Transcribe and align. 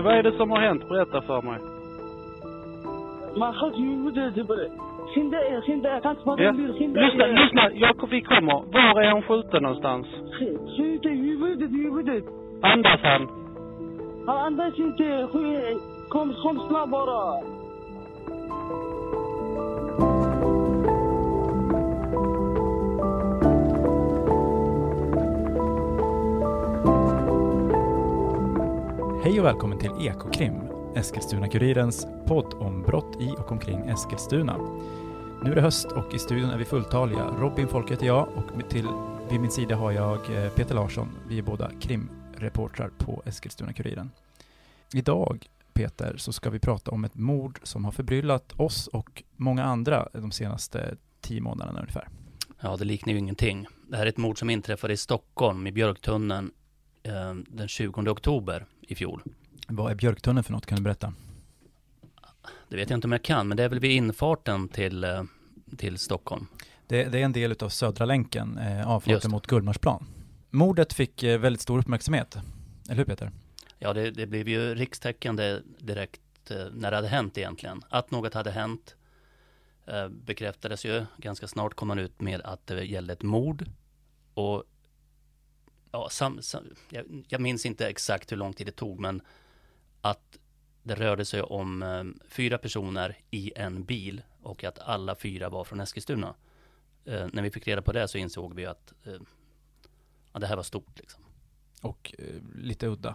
Okej, 0.00 0.12
vad 0.12 0.18
är 0.18 0.22
det 0.22 0.36
som 0.36 0.50
har 0.50 0.60
hänt? 0.60 0.88
Berätta 0.88 1.20
för 1.20 1.42
mig. 1.42 1.58
På 4.46 4.54
det. 4.54 4.70
Skynda 5.14 5.38
er, 5.38 5.60
skynda 5.60 5.88
er. 5.88 5.94
Jag 5.94 6.02
kan 6.02 6.10
inte 6.12 6.24
prata 6.24 6.42
med 6.42 6.56
bil. 6.56 6.72
Skynda 6.78 7.00
Lyssna, 7.00 7.24
er. 7.28 7.32
lyssna. 7.32 7.70
Jag, 7.74 8.08
vi 8.10 8.20
kommer. 8.22 8.52
Var 8.72 9.02
är 9.02 9.10
han 9.10 9.22
skjuten 9.22 9.62
någonstans? 9.62 10.06
Skjut 10.76 11.04
i 11.04 11.08
huvudet, 11.08 11.70
i 11.70 11.82
huvudet. 11.84 12.24
Andas 12.62 13.00
han? 13.02 13.28
Han 14.26 14.38
andas 14.38 14.78
inte. 14.78 15.28
Kom, 16.08 16.34
kom 16.42 16.60
snabbt 16.68 16.92
Hej 29.30 29.40
och 29.40 29.46
välkommen 29.46 29.78
till 29.78 29.90
Ekokrim, 30.00 30.52
Eskilstuna-Kurirens 30.94 32.26
podd 32.26 32.54
om 32.54 32.82
brott 32.82 33.20
i 33.20 33.28
och 33.28 33.52
omkring 33.52 33.80
Eskilstuna. 33.80 34.56
Nu 35.44 35.50
är 35.50 35.54
det 35.54 35.60
höst 35.60 35.86
och 35.86 36.14
i 36.14 36.18
studion 36.18 36.50
är 36.50 36.58
vi 36.58 36.64
fulltaliga. 36.64 37.26
Robin 37.38 37.68
Folk 37.68 37.90
heter 37.90 38.06
jag 38.06 38.28
och 38.28 38.70
till, 38.70 38.86
vid 39.30 39.40
min 39.40 39.50
sida 39.50 39.76
har 39.76 39.92
jag 39.92 40.44
eh, 40.44 40.50
Peter 40.50 40.74
Larsson. 40.74 41.08
Vi 41.28 41.38
är 41.38 41.42
båda 41.42 41.70
krimreportrar 41.80 42.90
på 42.98 43.22
Eskilstuna-Kuriren. 43.26 44.10
Idag, 44.94 45.46
Peter, 45.72 46.16
så 46.16 46.32
ska 46.32 46.50
vi 46.50 46.58
prata 46.58 46.90
om 46.90 47.04
ett 47.04 47.14
mord 47.14 47.60
som 47.62 47.84
har 47.84 47.92
förbryllat 47.92 48.60
oss 48.60 48.86
och 48.86 49.22
många 49.36 49.64
andra 49.64 50.08
de 50.12 50.30
senaste 50.30 50.96
tio 51.20 51.40
månaderna 51.40 51.80
ungefär. 51.80 52.08
Ja, 52.60 52.76
det 52.76 52.84
liknar 52.84 53.12
ju 53.12 53.18
ingenting. 53.18 53.66
Det 53.88 53.96
här 53.96 54.06
är 54.06 54.10
ett 54.10 54.16
mord 54.16 54.38
som 54.38 54.50
inträffade 54.50 54.92
i 54.92 54.96
Stockholm, 54.96 55.66
i 55.66 55.72
Björktunneln, 55.72 56.50
eh, 57.02 57.34
den 57.48 57.68
20 57.68 58.10
oktober 58.10 58.66
i 58.90 58.94
fjol. 58.94 59.22
Vad 59.68 59.90
är 59.90 59.94
Björktunneln 59.94 60.44
för 60.44 60.52
något? 60.52 60.66
Kan 60.66 60.76
du 60.76 60.82
berätta? 60.82 61.14
Det 62.68 62.76
vet 62.76 62.90
jag 62.90 62.96
inte 62.96 63.06
om 63.06 63.12
jag 63.12 63.22
kan, 63.22 63.48
men 63.48 63.56
det 63.56 63.62
är 63.62 63.68
väl 63.68 63.80
vid 63.80 63.90
infarten 63.90 64.68
till, 64.68 65.04
eh, 65.04 65.22
till 65.76 65.98
Stockholm. 65.98 66.46
Det, 66.86 67.04
det 67.04 67.18
är 67.20 67.24
en 67.24 67.32
del 67.32 67.56
av 67.60 67.68
Södra 67.68 68.04
länken, 68.04 68.58
eh, 68.58 68.88
avfarten 68.88 69.30
mot 69.30 69.46
Gullmarsplan. 69.46 70.06
Mordet 70.50 70.92
fick 70.92 71.22
eh, 71.22 71.38
väldigt 71.38 71.62
stor 71.62 71.78
uppmärksamhet. 71.78 72.36
Eller 72.86 72.96
hur 72.96 73.04
Peter? 73.04 73.30
Ja, 73.78 73.92
det, 73.92 74.10
det 74.10 74.26
blev 74.26 74.48
ju 74.48 74.74
rikstäckande 74.74 75.60
direkt 75.78 76.50
eh, 76.50 76.56
när 76.72 76.90
det 76.90 76.96
hade 76.96 77.08
hänt 77.08 77.38
egentligen. 77.38 77.82
Att 77.88 78.10
något 78.10 78.34
hade 78.34 78.50
hänt 78.50 78.96
eh, 79.86 80.08
bekräftades 80.08 80.84
ju. 80.84 81.06
Ganska 81.16 81.48
snart 81.48 81.74
kom 81.74 81.88
man 81.88 81.98
ut 81.98 82.20
med 82.20 82.40
att 82.40 82.66
det 82.66 82.84
gällde 82.84 83.12
ett 83.12 83.22
mord. 83.22 83.66
Och 84.34 84.64
ja, 85.92 86.08
sam, 86.10 86.42
sam, 86.42 86.64
jag, 86.90 87.24
jag 87.28 87.40
minns 87.40 87.66
inte 87.66 87.88
exakt 87.88 88.32
hur 88.32 88.36
lång 88.36 88.52
tid 88.52 88.66
det 88.66 88.72
tog, 88.72 89.00
men 89.00 89.22
att 90.00 90.38
det 90.82 90.94
rörde 90.94 91.24
sig 91.24 91.42
om 91.42 91.82
eh, 91.82 92.04
fyra 92.28 92.58
personer 92.58 93.18
i 93.30 93.52
en 93.56 93.84
bil 93.84 94.22
och 94.42 94.64
att 94.64 94.78
alla 94.78 95.14
fyra 95.14 95.48
var 95.48 95.64
från 95.64 95.80
Eskilstuna. 95.80 96.34
Eh, 97.04 97.26
när 97.32 97.42
vi 97.42 97.50
fick 97.50 97.68
reda 97.68 97.82
på 97.82 97.92
det 97.92 98.08
så 98.08 98.18
insåg 98.18 98.54
vi 98.54 98.66
att 98.66 98.92
eh, 99.04 99.20
ja, 100.32 100.38
det 100.38 100.46
här 100.46 100.56
var 100.56 100.62
stort 100.62 100.98
liksom. 100.98 101.24
Och 101.82 102.14
eh, 102.18 102.42
lite 102.54 102.86
udda. 102.86 103.14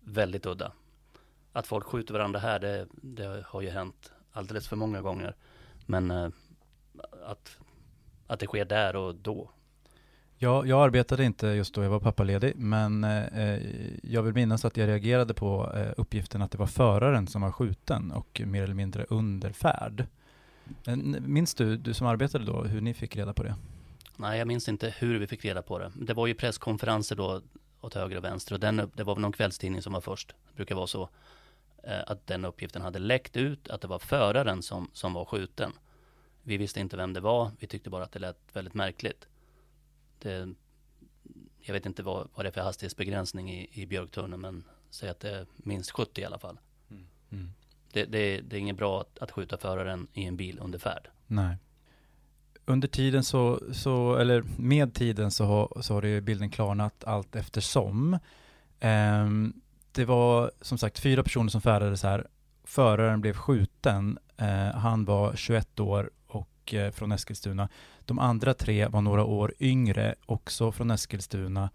väldigt 0.00 0.46
udda. 0.46 0.72
Att 1.52 1.66
folk 1.66 1.86
skjuter 1.86 2.14
varandra 2.14 2.40
här, 2.40 2.58
det, 2.58 2.86
det 2.92 3.44
har 3.46 3.60
ju 3.60 3.70
hänt 3.70 4.12
alldeles 4.32 4.68
för 4.68 4.76
många 4.76 5.00
gånger. 5.00 5.36
Men 5.86 6.10
eh, 6.10 6.28
att, 7.24 7.58
att 8.26 8.40
det 8.40 8.46
sker 8.46 8.64
där 8.64 8.96
och 8.96 9.14
då. 9.14 9.50
Jag, 10.44 10.66
jag 10.66 10.82
arbetade 10.82 11.24
inte 11.24 11.46
just 11.46 11.74
då, 11.74 11.82
jag 11.82 11.90
var 11.90 12.00
pappaledig, 12.00 12.52
men 12.56 13.04
eh, 13.04 13.24
eh, 13.24 13.62
jag 14.02 14.22
vill 14.22 14.34
minnas 14.34 14.64
att 14.64 14.76
jag 14.76 14.88
reagerade 14.88 15.34
på 15.34 15.72
eh, 15.74 15.92
uppgiften 15.96 16.42
att 16.42 16.50
det 16.50 16.58
var 16.58 16.66
föraren 16.66 17.26
som 17.26 17.42
var 17.42 17.52
skjuten 17.52 18.12
och 18.12 18.42
mer 18.44 18.62
eller 18.62 18.74
mindre 18.74 19.06
under 19.08 19.52
färd. 19.52 20.06
Minns 21.20 21.54
du, 21.54 21.76
du 21.76 21.94
som 21.94 22.06
arbetade 22.06 22.44
då, 22.44 22.62
hur 22.62 22.80
ni 22.80 22.94
fick 22.94 23.16
reda 23.16 23.32
på 23.32 23.42
det? 23.42 23.54
Nej, 24.16 24.38
jag 24.38 24.48
minns 24.48 24.68
inte 24.68 24.94
hur 24.98 25.18
vi 25.18 25.26
fick 25.26 25.44
reda 25.44 25.62
på 25.62 25.78
det. 25.78 25.92
Det 25.94 26.14
var 26.14 26.26
ju 26.26 26.34
presskonferenser 26.34 27.16
då 27.16 27.40
åt 27.80 27.94
höger 27.94 28.16
och 28.16 28.24
vänster 28.24 28.54
och 28.54 28.60
den, 28.60 28.90
det 28.94 29.04
var 29.04 29.14
väl 29.14 29.22
någon 29.22 29.32
kvällstidning 29.32 29.82
som 29.82 29.92
var 29.92 30.00
först. 30.00 30.28
Det 30.28 30.56
brukar 30.56 30.74
vara 30.74 30.86
så. 30.86 31.08
Eh, 31.82 32.00
att 32.06 32.26
den 32.26 32.44
uppgiften 32.44 32.82
hade 32.82 32.98
läckt 32.98 33.36
ut, 33.36 33.68
att 33.68 33.80
det 33.80 33.88
var 33.88 33.98
föraren 33.98 34.62
som, 34.62 34.90
som 34.92 35.12
var 35.12 35.24
skjuten. 35.24 35.72
Vi 36.42 36.56
visste 36.56 36.80
inte 36.80 36.96
vem 36.96 37.12
det 37.12 37.20
var, 37.20 37.50
vi 37.58 37.66
tyckte 37.66 37.90
bara 37.90 38.04
att 38.04 38.12
det 38.12 38.18
lät 38.18 38.38
väldigt 38.52 38.74
märkligt. 38.74 39.26
Det, 40.18 40.54
jag 41.60 41.72
vet 41.74 41.86
inte 41.86 42.02
vad, 42.02 42.28
vad 42.34 42.44
det 42.44 42.48
är 42.48 42.52
för 42.52 42.60
hastighetsbegränsning 42.60 43.52
i, 43.52 43.68
i 43.72 43.86
Björktunneln, 43.86 44.40
men 44.40 44.64
säg 44.90 45.08
att 45.08 45.20
det 45.20 45.30
är 45.30 45.46
minst 45.56 45.90
70 45.90 46.20
i 46.20 46.24
alla 46.24 46.38
fall. 46.38 46.58
Mm. 47.30 47.52
Det, 47.92 48.04
det, 48.04 48.40
det 48.40 48.56
är 48.56 48.60
inget 48.60 48.76
bra 48.76 49.00
att, 49.00 49.18
att 49.18 49.30
skjuta 49.30 49.56
föraren 49.56 50.06
i 50.12 50.24
en 50.24 50.36
bil 50.36 50.58
under 50.62 50.78
färd. 50.78 51.08
Nej. 51.26 51.56
Under 52.64 52.88
tiden 52.88 53.24
så, 53.24 53.60
så 53.72 54.16
eller 54.16 54.44
med 54.56 54.94
tiden 54.94 55.30
så 55.30 55.44
har, 55.44 55.82
så 55.82 55.94
har 55.94 56.02
det 56.02 56.20
bilden 56.20 56.50
klarnat 56.50 57.04
allt 57.04 57.36
eftersom. 57.36 58.18
Ehm, 58.80 59.52
det 59.92 60.04
var 60.04 60.52
som 60.60 60.78
sagt 60.78 60.98
fyra 60.98 61.22
personer 61.22 61.48
som 61.50 61.60
färdades 61.60 62.02
här. 62.02 62.26
Föraren 62.64 63.20
blev 63.20 63.32
skjuten. 63.32 64.18
Eh, 64.36 64.74
han 64.74 65.04
var 65.04 65.36
21 65.36 65.80
år 65.80 66.10
och 66.64 66.74
eh, 66.74 66.90
från 66.90 67.12
Eskilstuna. 67.12 67.68
De 68.04 68.18
andra 68.18 68.54
tre 68.54 68.86
var 68.86 69.00
några 69.00 69.24
år 69.24 69.54
yngre, 69.60 70.14
också 70.26 70.72
från 70.72 70.90
Eskilstuna. 70.90 71.70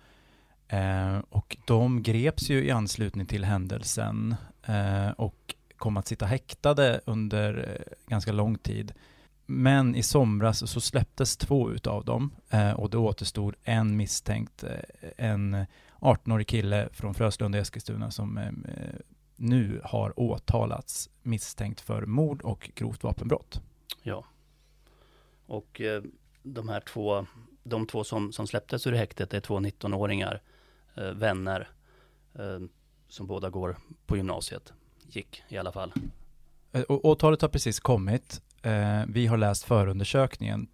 Eh, 0.68 1.18
och 1.30 1.58
de 1.66 2.04
greps 2.04 2.50
ju 2.50 2.66
i 2.66 2.72
anslutning 2.72 3.26
till 3.26 3.44
händelsen 3.46 4.36
eh, 4.66 5.10
och 5.10 5.56
kom 5.78 5.98
att 5.98 6.08
sitta 6.08 6.26
häktade 6.26 7.02
under 7.06 7.58
eh, 7.58 7.94
ganska 8.08 8.32
lång 8.32 8.58
tid. 8.58 8.94
Men 9.46 9.96
i 9.96 10.04
somras 10.04 10.72
så 10.72 10.82
släpptes 10.82 11.38
två 11.38 11.72
utav 11.72 12.06
dem 12.06 12.32
eh, 12.50 12.72
och 12.72 12.90
det 12.90 12.98
återstod 12.98 13.56
en 13.64 13.98
misstänkt, 13.98 14.64
eh, 14.64 15.10
en 15.18 15.66
18-årig 16.00 16.48
kille 16.48 16.90
från 16.92 17.14
Fröslunda 17.14 17.58
i 17.58 17.62
Eskilstuna 17.62 18.12
som 18.12 18.38
eh, 18.38 18.52
nu 19.36 19.82
har 19.84 20.20
åtalats 20.20 21.10
misstänkt 21.24 21.82
för 21.82 22.06
mord 22.06 22.42
och 22.42 22.70
grovt 22.76 23.04
vapenbrott. 23.04 23.62
Ja. 24.04 24.26
Och 25.50 25.82
eh, 25.82 26.04
de 26.44 26.70
här 26.70 26.80
två, 26.80 27.26
de 27.64 27.88
två 27.88 28.04
som, 28.04 28.32
som 28.32 28.48
släpptes 28.48 28.88
ur 28.88 28.92
häktet 28.92 29.34
är 29.34 29.40
två 29.40 29.60
19-åringar, 29.60 30.42
eh, 30.96 31.12
vänner, 31.12 31.70
eh, 32.34 32.60
som 33.08 33.28
båda 33.28 33.50
går 33.50 33.78
på 34.06 34.18
gymnasiet. 34.18 34.74
Gick 35.08 35.44
i 35.48 35.58
alla 35.58 35.72
fall. 35.72 35.94
Och 36.88 37.06
åtalet 37.06 37.42
har 37.42 37.50
precis 37.50 37.80
kommit. 37.80 38.42
Vi 39.08 39.28
har 39.28 39.38
läst 39.38 39.64
förundersökningen. 39.64 40.68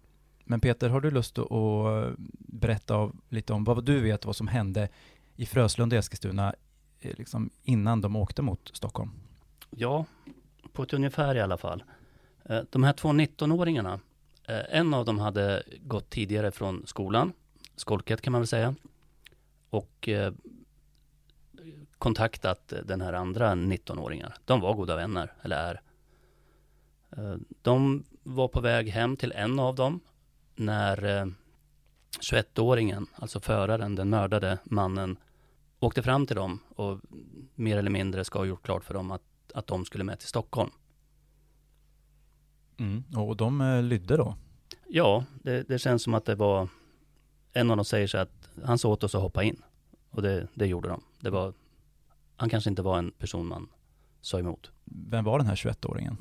Men 0.44 0.60
Peter, 0.60 0.88
har 0.88 1.00
du 1.00 1.10
lust 1.10 1.38
att 1.38 2.16
berätta 2.38 3.12
lite 3.28 3.52
om 3.52 3.64
vad 3.64 3.84
du 3.84 4.00
vet 4.00 4.24
vad 4.24 4.36
som 4.36 4.48
hände 4.48 4.88
i 5.36 5.46
Fröslunda 5.46 5.96
i 5.96 5.98
Eskilstuna 5.98 6.54
liksom 7.00 7.50
innan 7.62 8.00
de 8.00 8.16
åkte 8.16 8.42
mot 8.42 8.70
Stockholm? 8.74 9.10
Ja, 9.70 10.04
på 10.72 10.82
ett 10.82 10.92
ungefär 10.92 11.34
i 11.34 11.40
alla 11.40 11.56
fall. 11.56 11.84
De 12.70 12.84
här 12.84 12.92
två 12.92 13.08
19-åringarna, 13.08 13.92
eh, 13.92 14.00
Eh, 14.48 14.64
en 14.68 14.94
av 14.94 15.04
dem 15.04 15.18
hade 15.18 15.62
gått 15.82 16.10
tidigare 16.10 16.50
från 16.50 16.86
skolan, 16.86 17.32
skolket 17.76 18.20
kan 18.20 18.32
man 18.32 18.40
väl 18.40 18.48
säga, 18.48 18.74
och 19.70 20.08
eh, 20.08 20.32
kontaktat 21.98 22.72
den 22.84 23.00
här 23.00 23.12
andra 23.12 23.54
19-åringen. 23.54 24.32
De 24.44 24.60
var 24.60 24.74
goda 24.74 24.96
vänner, 24.96 25.32
eller 25.42 25.56
är. 25.56 25.80
Eh, 27.16 27.36
de 27.62 28.04
var 28.22 28.48
på 28.48 28.60
väg 28.60 28.88
hem 28.88 29.16
till 29.16 29.32
en 29.32 29.58
av 29.58 29.74
dem 29.74 30.00
när 30.54 31.26
21-åringen, 32.20 33.06
alltså 33.14 33.40
föraren, 33.40 33.94
den 33.94 34.08
mördade 34.08 34.58
mannen, 34.64 35.16
åkte 35.80 36.02
fram 36.02 36.26
till 36.26 36.36
dem 36.36 36.58
och 36.68 37.00
mer 37.54 37.76
eller 37.76 37.90
mindre 37.90 38.24
ska 38.24 38.38
ha 38.38 38.46
gjort 38.46 38.62
klart 38.62 38.84
för 38.84 38.94
dem 38.94 39.10
att, 39.10 39.22
att 39.54 39.66
de 39.66 39.84
skulle 39.84 40.04
med 40.04 40.18
till 40.18 40.28
Stockholm. 40.28 40.70
Mm. 42.78 43.04
Och 43.16 43.36
de 43.36 43.60
eh, 43.60 43.82
lydde 43.82 44.16
då? 44.16 44.36
Ja, 44.88 45.24
det, 45.42 45.68
det 45.68 45.78
känns 45.78 46.02
som 46.02 46.14
att 46.14 46.24
det 46.24 46.34
var 46.34 46.68
en 47.52 47.70
av 47.70 47.76
dem 47.76 47.84
säger 47.84 48.06
så 48.06 48.18
att 48.18 48.48
han 48.64 48.78
sa 48.78 48.88
åt 48.88 49.04
oss 49.04 49.14
att 49.14 49.22
hoppa 49.22 49.42
in. 49.42 49.62
Och 50.10 50.22
det, 50.22 50.48
det 50.54 50.66
gjorde 50.66 50.88
de. 50.88 51.02
Det 51.20 51.30
var, 51.30 51.54
han 52.36 52.48
kanske 52.48 52.70
inte 52.70 52.82
var 52.82 52.98
en 52.98 53.10
person 53.10 53.46
man 53.46 53.68
sa 54.20 54.38
emot. 54.38 54.70
Vem 54.84 55.24
var 55.24 55.38
den 55.38 55.46
här 55.46 55.54
21-åringen? 55.54 56.16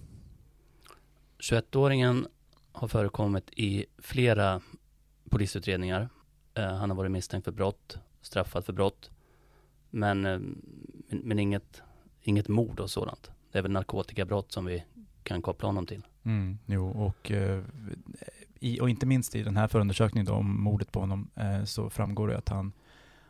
21-åringen 1.40 2.28
har 2.72 2.88
förekommit 2.88 3.50
i 3.50 3.86
flera 3.98 4.62
polisutredningar. 5.30 6.10
Eh, 6.54 6.74
han 6.76 6.90
har 6.90 6.98
varit 6.98 7.12
misstänkt 7.12 7.46
för 7.46 7.52
brott, 7.52 7.98
straffad 8.22 8.66
för 8.66 8.74
brott. 8.74 9.12
Men, 9.90 10.26
eh, 10.26 10.40
men, 11.10 11.20
men 11.24 11.40
inget, 11.40 11.82
inget 12.22 12.48
mord 12.48 12.80
och 12.80 12.90
sådant. 12.90 13.32
Det 13.52 13.58
är 13.58 13.62
väl 13.62 13.72
narkotikabrott 13.72 14.52
som 14.52 14.66
vi 14.66 14.84
kan 15.24 15.42
koppla 15.42 15.68
honom 15.68 15.86
till. 15.86 16.02
Mm, 16.26 16.58
jo, 16.66 16.90
och, 16.90 17.32
eh, 17.32 17.64
i, 18.60 18.80
och 18.80 18.90
inte 18.90 19.06
minst 19.06 19.36
i 19.36 19.44
den 19.44 19.58
här 19.58 19.68
förundersökningen 19.68 20.26
då, 20.26 20.34
om 20.34 20.64
mordet 20.64 20.92
på 20.92 21.00
honom 21.00 21.30
eh, 21.36 21.64
så 21.64 21.90
framgår 21.90 22.28
det 22.28 22.38
att 22.38 22.50
han, 22.50 22.74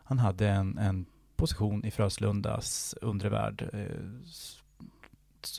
han 0.03 0.19
hade 0.19 0.49
en, 0.49 0.77
en 0.77 1.05
position 1.35 1.85
i 1.85 1.91
Fröslundas 1.91 2.95
undre 3.01 3.29
värld 3.29 3.69
eh, 3.73 3.85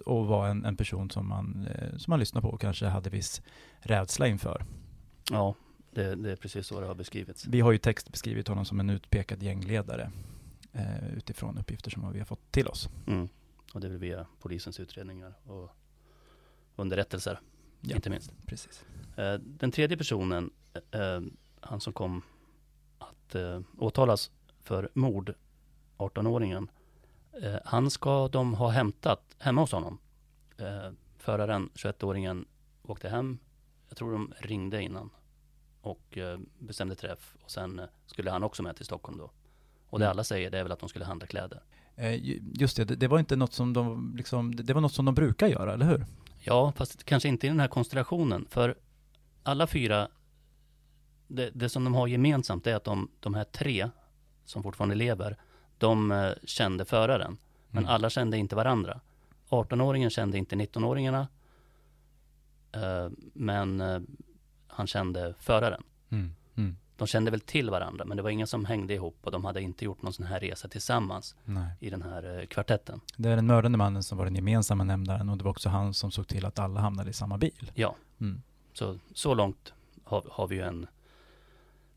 och 0.04 0.26
var 0.26 0.48
en, 0.48 0.64
en 0.64 0.76
person 0.76 1.10
som 1.10 1.28
man, 1.28 1.68
som 1.96 2.10
man 2.10 2.20
lyssnade 2.20 2.46
på 2.46 2.52
och 2.52 2.60
kanske 2.60 2.86
hade 2.86 3.10
viss 3.10 3.42
rädsla 3.78 4.26
inför. 4.26 4.64
Ja, 5.30 5.54
det, 5.90 6.14
det 6.14 6.32
är 6.32 6.36
precis 6.36 6.66
så 6.66 6.80
det 6.80 6.86
har 6.86 6.94
beskrivits. 6.94 7.46
Vi 7.46 7.60
har 7.60 7.72
ju 7.72 7.78
text 7.78 8.10
beskrivit 8.10 8.48
honom 8.48 8.64
som 8.64 8.80
en 8.80 8.90
utpekad 8.90 9.42
gängledare 9.42 10.10
eh, 10.72 11.16
utifrån 11.16 11.58
uppgifter 11.58 11.90
som 11.90 12.12
vi 12.12 12.18
har 12.18 12.26
fått 12.26 12.52
till 12.52 12.66
oss. 12.66 12.88
Mm. 13.06 13.28
Och 13.72 13.80
det 13.80 13.86
är 13.86 13.90
väl 13.90 13.98
via 13.98 14.26
polisens 14.40 14.80
utredningar 14.80 15.34
och 15.44 15.70
underrättelser, 16.76 17.40
Ja. 17.80 17.94
inte 17.96 18.10
minst. 18.10 18.32
Precis. 18.46 18.84
Eh, 19.16 19.34
Den 19.34 19.70
tredje 19.70 19.96
personen, 19.96 20.50
eh, 20.90 21.20
han 21.60 21.80
som 21.80 21.92
kom 21.92 22.22
att 22.98 23.34
eh, 23.34 23.60
åtalas 23.78 24.30
för 24.60 24.88
mord, 24.94 25.34
18-åringen, 25.98 26.68
eh, 27.42 27.56
han 27.64 27.90
ska 27.90 28.28
de 28.28 28.54
ha 28.54 28.68
hämtat 28.70 29.34
hemma 29.38 29.60
hos 29.60 29.72
honom. 29.72 29.98
Eh, 30.58 30.90
Föraren, 31.18 31.70
21-åringen, 31.74 32.44
åkte 32.82 33.08
hem. 33.08 33.38
Jag 33.88 33.96
tror 33.96 34.12
de 34.12 34.32
ringde 34.38 34.82
innan 34.82 35.10
och 35.80 36.18
eh, 36.18 36.38
bestämde 36.58 36.94
träff 36.94 37.36
och 37.44 37.50
sen 37.50 37.78
eh, 37.78 37.84
skulle 38.06 38.30
han 38.30 38.42
också 38.42 38.62
med 38.62 38.76
till 38.76 38.84
Stockholm 38.84 39.18
då. 39.18 39.30
Och 39.88 39.98
det 39.98 40.04
Mm. 40.04 40.10
alla 40.10 40.24
säger 40.24 40.50
det 40.50 40.58
är 40.58 40.62
väl 40.62 40.72
att 40.72 40.78
de 40.80 40.88
skulle 40.88 41.04
handla 41.04 41.26
kläder. 41.26 41.62
Eh, 41.96 42.14
ju- 42.14 42.42
just 42.54 42.76
det, 42.76 42.84
det, 42.84 43.08
var 43.08 43.18
inte 43.18 43.36
något 43.36 43.52
som 43.52 43.72
de, 43.72 44.14
liksom, 44.16 44.56
det 44.56 44.74
var 44.74 44.80
något 44.80 44.92
som 44.92 45.04
de 45.04 45.14
brukar 45.14 45.46
göra, 45.46 45.72
eller 45.74 45.86
hur? 45.86 46.06
Ja, 46.46 46.72
fast 46.76 47.04
kanske 47.04 47.28
inte 47.28 47.46
i 47.46 47.50
den 47.50 47.60
här 47.60 47.68
konstellationen. 47.68 48.46
För 48.50 48.78
alla 49.42 49.66
fyra, 49.66 50.08
det, 51.26 51.50
det 51.54 51.68
som 51.68 51.84
de 51.84 51.94
har 51.94 52.06
gemensamt 52.06 52.66
är 52.66 52.74
att 52.74 52.84
de, 52.84 53.10
de 53.20 53.34
här 53.34 53.44
tre 53.44 53.90
som 54.44 54.62
fortfarande 54.62 54.94
lever, 54.94 55.36
de 55.78 56.12
eh, 56.12 56.30
kände 56.44 56.84
föraren. 56.84 57.38
Men 57.70 57.84
Mm. 57.84 57.94
alla 57.94 58.10
kände 58.10 58.36
inte 58.38 58.56
varandra. 58.56 59.00
18-åringen 59.48 60.10
kände 60.10 60.38
inte 60.38 60.56
19-åringarna. 60.56 61.26
Eh, 62.72 63.08
men 63.32 63.80
eh, 63.80 64.00
han 64.68 64.86
kände 64.86 65.34
föraren. 65.38 65.82
Mm. 66.10 66.34
De 66.96 67.06
kände 67.06 67.30
väl 67.30 67.40
till 67.40 67.70
varandra, 67.70 68.04
men 68.04 68.16
det 68.16 68.22
var 68.22 68.30
ingen 68.30 68.46
som 68.46 68.64
hängde 68.64 68.94
ihop 68.94 69.16
och 69.22 69.30
de 69.32 69.44
hade 69.44 69.62
inte 69.62 69.84
gjort 69.84 70.02
någon 70.02 70.12
sån 70.12 70.26
här 70.26 70.40
resa 70.40 70.68
tillsammans 70.68 71.34
Nej. 71.44 71.70
i 71.80 71.90
den 71.90 72.02
här 72.02 72.38
eh, 72.40 72.46
kvartetten. 72.46 73.00
Det 73.16 73.28
är 73.28 73.36
den 73.36 73.46
mördande 73.46 73.78
mannen 73.78 74.02
som 74.02 74.18
var 74.18 74.24
den 74.24 74.34
gemensamma 74.34 74.84
nämnaren 74.84 75.28
och 75.28 75.38
det 75.38 75.44
var 75.44 75.50
också 75.50 75.68
han 75.68 75.94
som 75.94 76.10
såg 76.10 76.26
till 76.28 76.44
att 76.46 76.58
alla 76.58 76.80
hamnade 76.80 77.10
i 77.10 77.12
samma 77.12 77.38
bil. 77.38 77.70
Ja, 77.74 77.96
Mm. 78.20 78.42
så, 78.72 78.98
så 79.14 79.34
långt 79.34 79.72
har, 80.04 80.24
har 80.30 80.46
vi 80.46 80.56
ju 80.56 80.62
en... 80.62 80.86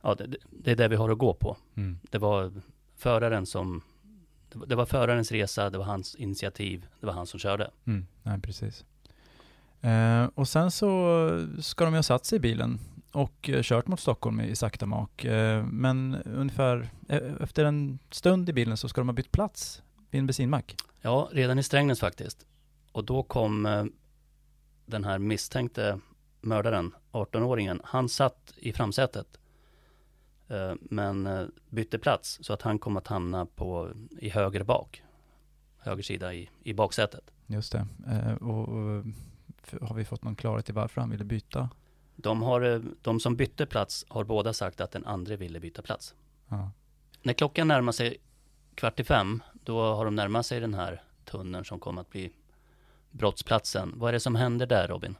Ja, 0.01 0.15
det, 0.15 0.35
det 0.49 0.71
är 0.71 0.75
det 0.75 0.87
vi 0.87 0.95
har 0.95 1.09
att 1.09 1.17
gå 1.17 1.33
på. 1.33 1.57
Mm. 1.75 1.99
Det 2.09 2.17
var 2.17 2.51
föraren 2.97 3.45
som... 3.45 3.81
det 4.51 4.57
var- 4.59 4.65
Det 4.65 4.75
var 4.75 4.85
förarens 4.85 5.31
resa, 5.31 5.69
det 5.69 5.77
var 5.77 5.85
hans 5.85 6.15
initiativ, 6.15 6.85
det 6.99 7.05
var 7.05 7.13
han 7.13 7.27
som 7.27 7.39
körde. 7.39 7.71
Mm. 7.85 8.07
Nej, 8.23 8.39
precis. 8.41 8.85
Eh, 9.81 10.25
och 10.35 10.47
sen 10.47 10.71
så 10.71 11.47
ska 11.61 11.83
de 11.85 11.93
ju 11.93 11.97
ha 11.97 12.03
satt 12.03 12.25
sig 12.25 12.35
i 12.35 12.39
bilen 12.39 12.79
och 13.11 13.49
eh, 13.49 13.61
kört 13.61 13.87
mot 13.87 13.99
Stockholm 13.99 14.41
i 14.41 14.55
sakta 14.55 14.85
mak. 14.85 15.25
Eh, 15.25 15.65
men 15.65 16.15
ungefär 16.15 16.89
eh, 17.09 17.33
efter 17.41 17.65
en 17.65 17.99
stund 18.09 18.49
i 18.49 18.53
bilen 18.53 18.77
så 18.77 18.89
ska 18.89 19.01
de 19.01 19.07
ha 19.07 19.13
bytt 19.13 19.31
plats 19.31 19.83
vid 20.09 20.19
en 20.19 20.27
bensinmack. 20.27 20.75
Ja, 21.01 21.29
redan 21.31 21.59
i 21.59 21.63
Strängnäs 21.63 21.99
faktiskt. 21.99 22.45
Och 22.91 23.05
då 23.05 23.23
kom 23.23 23.89
den 24.85 25.03
här 25.03 25.19
misstänkte 25.19 25.99
mördaren, 26.41 26.95
18-åringen, 27.11 27.81
han 27.83 28.09
satt 28.09 28.53
i 28.57 28.73
framsätet. 28.73 29.39
Men 30.81 31.51
bytte 31.69 31.99
plats 31.99 32.39
så 32.41 32.53
att 32.53 32.61
han 32.61 32.79
kom 32.79 32.97
att 32.97 33.07
hamna 33.07 33.45
på, 33.45 33.89
i 34.19 34.29
höger 34.29 34.63
bak. 34.63 35.03
Höger 35.77 36.03
sida 36.03 36.33
i, 36.33 36.49
i 36.63 36.73
baksätet. 36.73 37.31
Just 37.47 37.71
det. 37.71 37.87
Och, 38.41 38.69
och 38.69 39.05
har 39.81 39.95
vi 39.95 40.05
fått 40.05 40.23
någon 40.23 40.35
klarhet 40.35 40.69
i 40.69 40.73
varför 40.73 41.01
han 41.01 41.09
ville 41.09 41.23
byta? 41.23 41.69
De, 42.21 42.41
har, 42.41 42.61
eh, 42.61 42.79
de 43.01 43.19
som 43.19 43.35
bytte 43.35 43.65
plats 43.65 44.05
har 44.09 44.23
båda 44.23 44.53
sagt 44.53 44.81
att 44.81 44.91
den 44.91 45.05
andra 45.05 45.35
ville 45.35 45.59
byta 45.59 45.81
plats. 45.81 46.15
Ja. 46.47 46.71
När 47.21 47.33
klockan 47.33 47.67
närmar 47.67 47.91
sig 47.91 48.17
kvart 48.75 48.99
i 48.99 49.03
fem, 49.03 49.43
då 49.53 49.81
har 49.81 50.05
de 50.05 50.15
närmat 50.15 50.45
sig 50.45 50.59
den 50.59 50.73
här 50.73 51.03
tunneln 51.25 51.65
som 51.65 51.79
kommer 51.79 52.01
att 52.01 52.09
bli 52.09 52.31
brottsplatsen. 53.11 53.93
Vad 53.95 54.09
är 54.09 54.13
det 54.13 54.19
som 54.19 54.35
händer 54.35 54.67
där 54.67 54.87
Robin? 54.87 55.15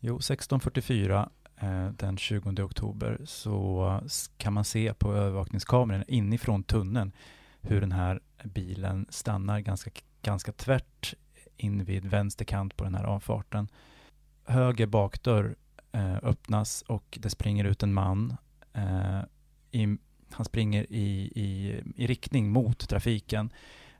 Jo, 0.00 0.18
16.44 0.18 1.28
eh, 1.56 1.88
den 1.92 2.18
20 2.18 2.62
oktober 2.62 3.20
så 3.24 4.00
kan 4.36 4.52
man 4.52 4.64
se 4.64 4.94
på 4.94 5.14
övervakningskameran 5.14 6.04
inifrån 6.08 6.62
tunneln 6.62 7.12
hur 7.60 7.80
den 7.80 7.92
här 7.92 8.20
bilen 8.44 9.06
stannar 9.10 9.60
ganska, 9.60 9.90
ganska 10.22 10.52
tvärt 10.52 11.14
in 11.56 11.84
vid 11.84 12.04
vänster 12.04 12.44
kant 12.44 12.76
på 12.76 12.84
den 12.84 12.94
här 12.94 13.04
avfarten. 13.04 13.68
Höger 14.44 14.86
bakdörr 14.86 15.56
Eh, 15.92 16.16
öppnas 16.22 16.82
och 16.82 17.18
det 17.20 17.30
springer 17.30 17.64
ut 17.64 17.82
en 17.82 17.92
man. 17.92 18.36
Eh, 18.72 19.20
i, 19.70 19.96
han 20.30 20.44
springer 20.44 20.86
i, 20.92 21.32
i, 21.34 21.80
i 21.96 22.06
riktning 22.06 22.50
mot 22.50 22.88
trafiken. 22.88 23.52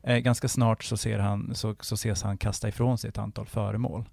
Eh, 0.03 0.19
ganska 0.19 0.49
snart 0.49 0.85
så, 0.85 0.97
ser 0.97 1.19
han, 1.19 1.55
så, 1.55 1.77
så 1.81 1.95
ses 1.95 2.23
han 2.23 2.39
kasta 2.39 2.69
ifrån 2.69 2.99
sig 2.99 3.09
ett 3.09 3.19
antal 3.19 3.47
föremål. 3.47 4.05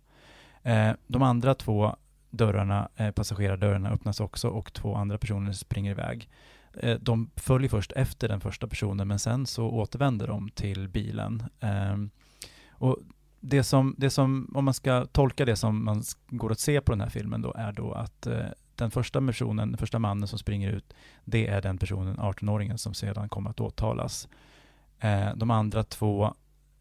Eh, 0.64 0.92
de 1.08 1.22
andra 1.22 1.56
två 1.56 1.96
dörrarna, 2.30 2.90
eh, 2.96 3.12
passagerardörrarna 3.12 3.90
öppnas 3.90 4.20
också 4.20 4.48
och 4.48 4.74
två 4.74 4.96
andra 4.96 5.18
personer 5.18 5.52
springer 5.52 5.92
iväg. 5.92 6.30
Eh, 6.74 6.98
de 7.00 7.32
följer 7.36 7.70
först 7.70 7.92
efter 7.92 8.28
den 8.28 8.42
första 8.42 8.68
personen 8.68 9.08
men 9.08 9.20
sen 9.20 9.46
så 9.46 9.70
återvänder 9.70 10.28
de 10.28 10.50
till 10.50 10.90
bilen. 10.90 11.44
Eh, 11.60 11.98
och 12.70 12.98
det 13.48 13.64
som, 13.64 13.96
det 13.98 14.10
som, 14.10 14.52
om 14.56 14.66
man 14.66 14.74
ska 14.74 15.06
tolka 15.06 15.46
det 15.46 15.56
som 15.56 15.86
man 15.86 16.04
går 16.28 16.52
att 16.52 16.60
se 16.60 16.82
på 16.82 16.92
den 16.92 17.02
här 17.02 17.10
filmen 17.10 17.42
då 17.42 17.54
är 17.54 17.72
då 17.72 17.92
att 17.92 18.28
eh, 18.28 18.46
den 18.76 18.92
första 18.92 19.22
personen, 19.22 19.72
den 19.72 19.78
första 19.78 20.00
mannen 20.00 20.28
som 20.28 20.40
springer 20.40 20.72
ut, 20.72 20.94
det 21.26 21.48
är 21.48 21.62
den 21.62 21.78
personen, 21.78 22.18
18-åringen, 22.18 22.78
som 22.78 22.94
sedan 22.94 23.30
kommer 23.30 23.50
att 23.50 23.60
åtalas. 23.60 24.28
Eh, 25.00 25.36
de 25.36 25.52
andra 25.52 25.84
två, 25.84 26.34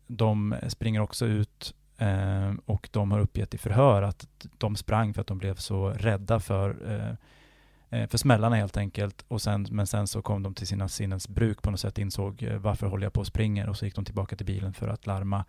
de 0.06 0.54
springer 0.68 1.00
också 1.00 1.26
ut 1.26 1.74
eh, 1.98 2.52
och 2.66 2.88
de 2.92 3.10
har 3.10 3.20
uppgett 3.20 3.54
i 3.54 3.58
förhör 3.58 4.02
att 4.02 4.26
de 4.58 4.76
sprang 4.76 5.14
för 5.14 5.20
att 5.20 5.26
de 5.26 5.38
blev 5.38 5.54
så 5.54 5.88
rädda 5.88 6.40
för, 6.40 6.92
eh, 6.92 8.00
eh, 8.00 8.08
för 8.08 8.18
smällarna 8.18 8.56
helt 8.56 8.76
enkelt. 8.76 9.24
Och 9.28 9.42
sen, 9.42 9.66
men 9.70 9.86
sen 9.86 10.06
så 10.06 10.22
kom 10.22 10.42
de 10.42 10.54
till 10.54 10.66
sina 10.66 10.88
sinnens 10.88 11.28
bruk 11.28 11.62
på 11.62 11.70
något 11.70 11.80
sätt, 11.80 11.98
insåg 11.98 12.42
eh, 12.42 12.56
varför 12.56 12.86
håller 12.86 13.06
jag 13.06 13.12
på 13.12 13.20
och 13.20 13.26
springer 13.26 13.68
och 13.68 13.76
så 13.76 13.84
gick 13.84 13.94
de 13.94 14.04
tillbaka 14.04 14.36
till 14.36 14.46
bilen 14.46 14.72
för 14.72 14.88
att 14.88 15.06
larma 15.06 15.44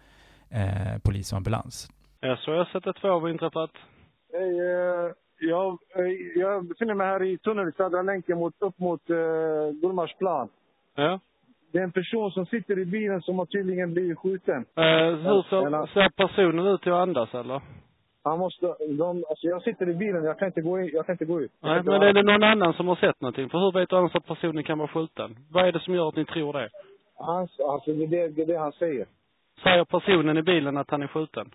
eh, 0.60 1.00
polis 1.06 1.32
och 1.32 1.38
ambulans. 1.38 1.90
Ja, 2.22 2.38
så 2.38 2.52
jag 2.52 2.68
sett 2.68 2.88
ett 2.88 3.04
vad 3.04 3.30
inträffat. 3.32 3.72
Hej, 4.34 4.60
eh, 4.60 5.12
jag, 5.40 5.78
eh, 5.96 6.12
jag 6.36 6.66
befinner 6.66 6.94
mig 6.94 7.08
här 7.08 7.24
i 7.24 7.38
tunneln, 7.38 7.72
Södra 7.78 8.02
länken, 8.02 8.38
mot, 8.38 8.54
upp 8.60 8.80
mot 8.80 9.10
uh, 9.10 9.18
Gullmarsplan. 9.82 10.50
Ja. 10.96 11.20
Det 11.72 11.80
är 11.80 11.84
en 11.84 11.92
person 11.92 12.32
som 12.32 12.46
sitter 12.46 12.80
i 12.80 12.86
bilen 12.86 13.22
som 13.22 13.40
har 13.40 13.46
tydligen 13.46 13.94
blivit 13.94 14.18
skjuten. 14.18 14.66
Eh, 14.76 14.84
hur 15.28 15.42
ser, 15.50 15.94
ser 15.94 16.10
personen 16.10 16.68
ut 16.68 16.82
till 16.82 16.92
att 16.92 17.02
andas 17.08 17.34
eller? 17.34 17.62
Han 18.24 18.40
måste, 18.40 18.66
de, 18.98 19.24
alltså 19.30 19.48
jag 19.48 19.62
sitter 19.62 19.90
i 19.90 19.94
bilen, 19.94 20.24
jag 20.24 20.40
kan 20.40 20.48
inte 20.48 20.62
gå, 20.62 20.80
in, 20.80 20.90
jag 20.94 21.06
kan 21.06 21.14
inte 21.14 21.26
gå 21.26 21.42
ut. 21.42 21.52
Nej, 21.62 21.84
men 21.84 22.02
är 22.02 22.14
det 22.14 22.24
någon 22.24 22.44
annan 22.44 22.74
som 22.74 22.88
har 22.88 22.96
sett 22.96 23.22
någonting? 23.22 23.50
För 23.50 23.58
hur 23.58 23.72
vet 23.80 23.90
du 23.90 23.96
annars 23.96 24.16
att 24.16 24.26
personen 24.26 24.64
kan 24.64 24.78
vara 24.78 24.88
skjuten? 24.88 25.36
Vad 25.52 25.68
är 25.68 25.72
det 25.72 25.80
som 25.80 25.94
gör 25.94 26.08
att 26.08 26.16
ni 26.16 26.26
tror 26.26 26.54
det? 26.54 26.70
Hans, 27.16 27.60
alltså 27.60 27.94
det, 27.94 28.04
är 28.04 28.08
det, 28.08 28.28
det 28.28 28.42
är 28.42 28.46
det 28.46 28.58
han 28.58 28.72
säger. 28.72 29.06
Säger 29.64 29.86
personen 29.86 30.38
i 30.38 30.42
bilen 30.42 30.78
att 30.78 30.90
han 30.92 31.02
är 31.04 31.08
skjuten? 31.08 31.52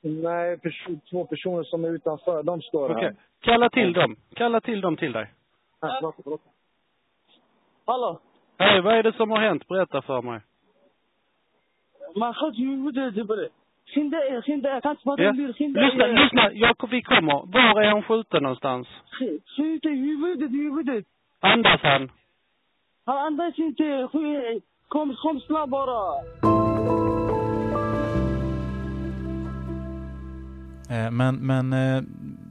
Nej, 0.00 0.58
perso 0.58 0.98
två 1.10 1.24
personer 1.24 1.62
som 1.62 1.84
är 1.84 1.88
utanför, 1.88 2.42
de 2.42 2.62
står 2.62 2.90
Okej. 2.90 3.02
här. 3.04 3.14
Kalla 3.40 3.70
till 3.70 3.92
dem. 3.92 4.16
Kalla 4.34 4.60
till 4.60 4.80
dem 4.80 4.96
till 4.96 5.12
dig. 5.12 5.32
Här, 5.82 5.90
förlåt, 6.00 6.14
förlåt. 6.22 6.40
Hallå? 7.86 8.20
Hej, 8.58 8.80
vad 8.80 8.94
är 8.94 9.02
det 9.02 9.12
som 9.12 9.30
har 9.30 9.38
hänt? 9.40 9.68
Berätta 9.68 10.02
för 10.02 10.22
mig. 10.22 10.40
Man 12.16 12.34
sköt 12.34 12.54
ju 12.54 12.64
i 12.64 12.76
huvudet 12.76 13.16
Jibril. 13.16 13.48
Skynda 13.94 14.16
er, 14.18 14.42
skynda 14.42 14.68
er. 14.68 14.74
Jag 14.74 14.82
kan 14.82 14.90
inte 14.92 15.02
prata. 15.04 15.52
Skynda 15.54 15.80
Lyssna, 15.80 16.04
er. 16.08 16.12
lyssna. 16.24 16.52
Jag, 16.52 16.88
vi 16.90 17.02
kommer. 17.02 17.32
Var 17.52 17.82
är 17.82 17.90
han 17.90 18.02
skjuten 18.02 18.42
någonstans? 18.42 18.88
Sk- 19.20 19.40
Skjut 19.56 19.84
i 19.84 19.88
huvudet, 19.88 20.50
i 20.50 20.56
huvudet. 20.56 21.04
Andas 21.40 21.80
han? 21.82 22.10
Han 23.04 23.18
andas 23.18 23.58
inte. 23.58 24.08
Kom, 24.88 25.16
kom 25.16 25.40
snabbt 25.40 25.70
bara. 25.70 26.12
Eh, 30.88 31.10
men 31.10 31.36
men 31.36 31.72
eh, 31.72 32.02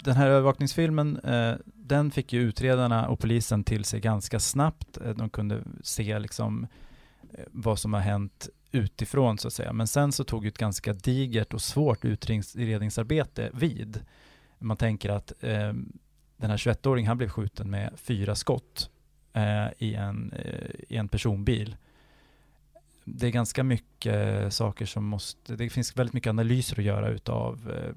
den 0.04 0.16
här 0.16 0.28
övervakningsfilmen, 0.28 1.20
eh, 1.20 1.56
den 1.66 2.12
fick 2.12 2.34
ju 2.34 2.42
utredarna 2.42 3.08
och 3.08 3.20
polisen 3.20 3.64
till 3.64 3.86
sig 3.86 4.00
ganska 4.00 4.40
snabbt. 4.40 4.98
De 5.16 5.30
kunde 5.30 5.64
se 5.84 6.20
liksom 6.20 6.68
vad 7.52 7.80
som 7.80 7.94
har 7.94 8.02
hänt 8.02 8.50
utifrån 8.72 9.38
så 9.38 9.48
att 9.48 9.54
säga. 9.54 9.74
Men 9.74 9.88
sen 9.88 10.12
så 10.12 10.24
tog 10.24 10.44
ju 10.44 10.48
ett 10.48 10.58
ganska 10.58 10.94
digert 10.94 11.54
och 11.54 11.62
svårt 11.62 12.06
utredningsarbete 12.06 13.50
vid. 13.54 14.06
Man 14.60 14.78
tänker 14.78 15.10
att 15.10 15.34
eh, 15.40 15.74
den 16.38 16.50
här 16.50 16.58
21-åringen, 16.58 17.08
han 17.08 17.18
blev 17.18 17.30
skjuten 17.30 17.70
med 17.70 17.94
fyra 17.96 18.36
skott 18.36 18.90
eh, 19.34 19.68
i, 19.78 19.96
en, 19.96 20.32
eh, 20.32 20.70
i 20.90 20.98
en 20.98 21.08
personbil 21.08 21.76
det 23.10 23.28
är 23.28 23.32
ganska 23.32 23.64
mycket 23.64 24.54
saker 24.54 24.86
som 24.86 25.06
måste, 25.06 25.56
det 25.56 25.70
finns 25.70 25.98
väldigt 25.98 26.14
mycket 26.14 26.30
analyser 26.30 26.80
att 26.80 26.86
göra 26.86 27.10
utav 27.10 27.72
eh, 27.72 27.94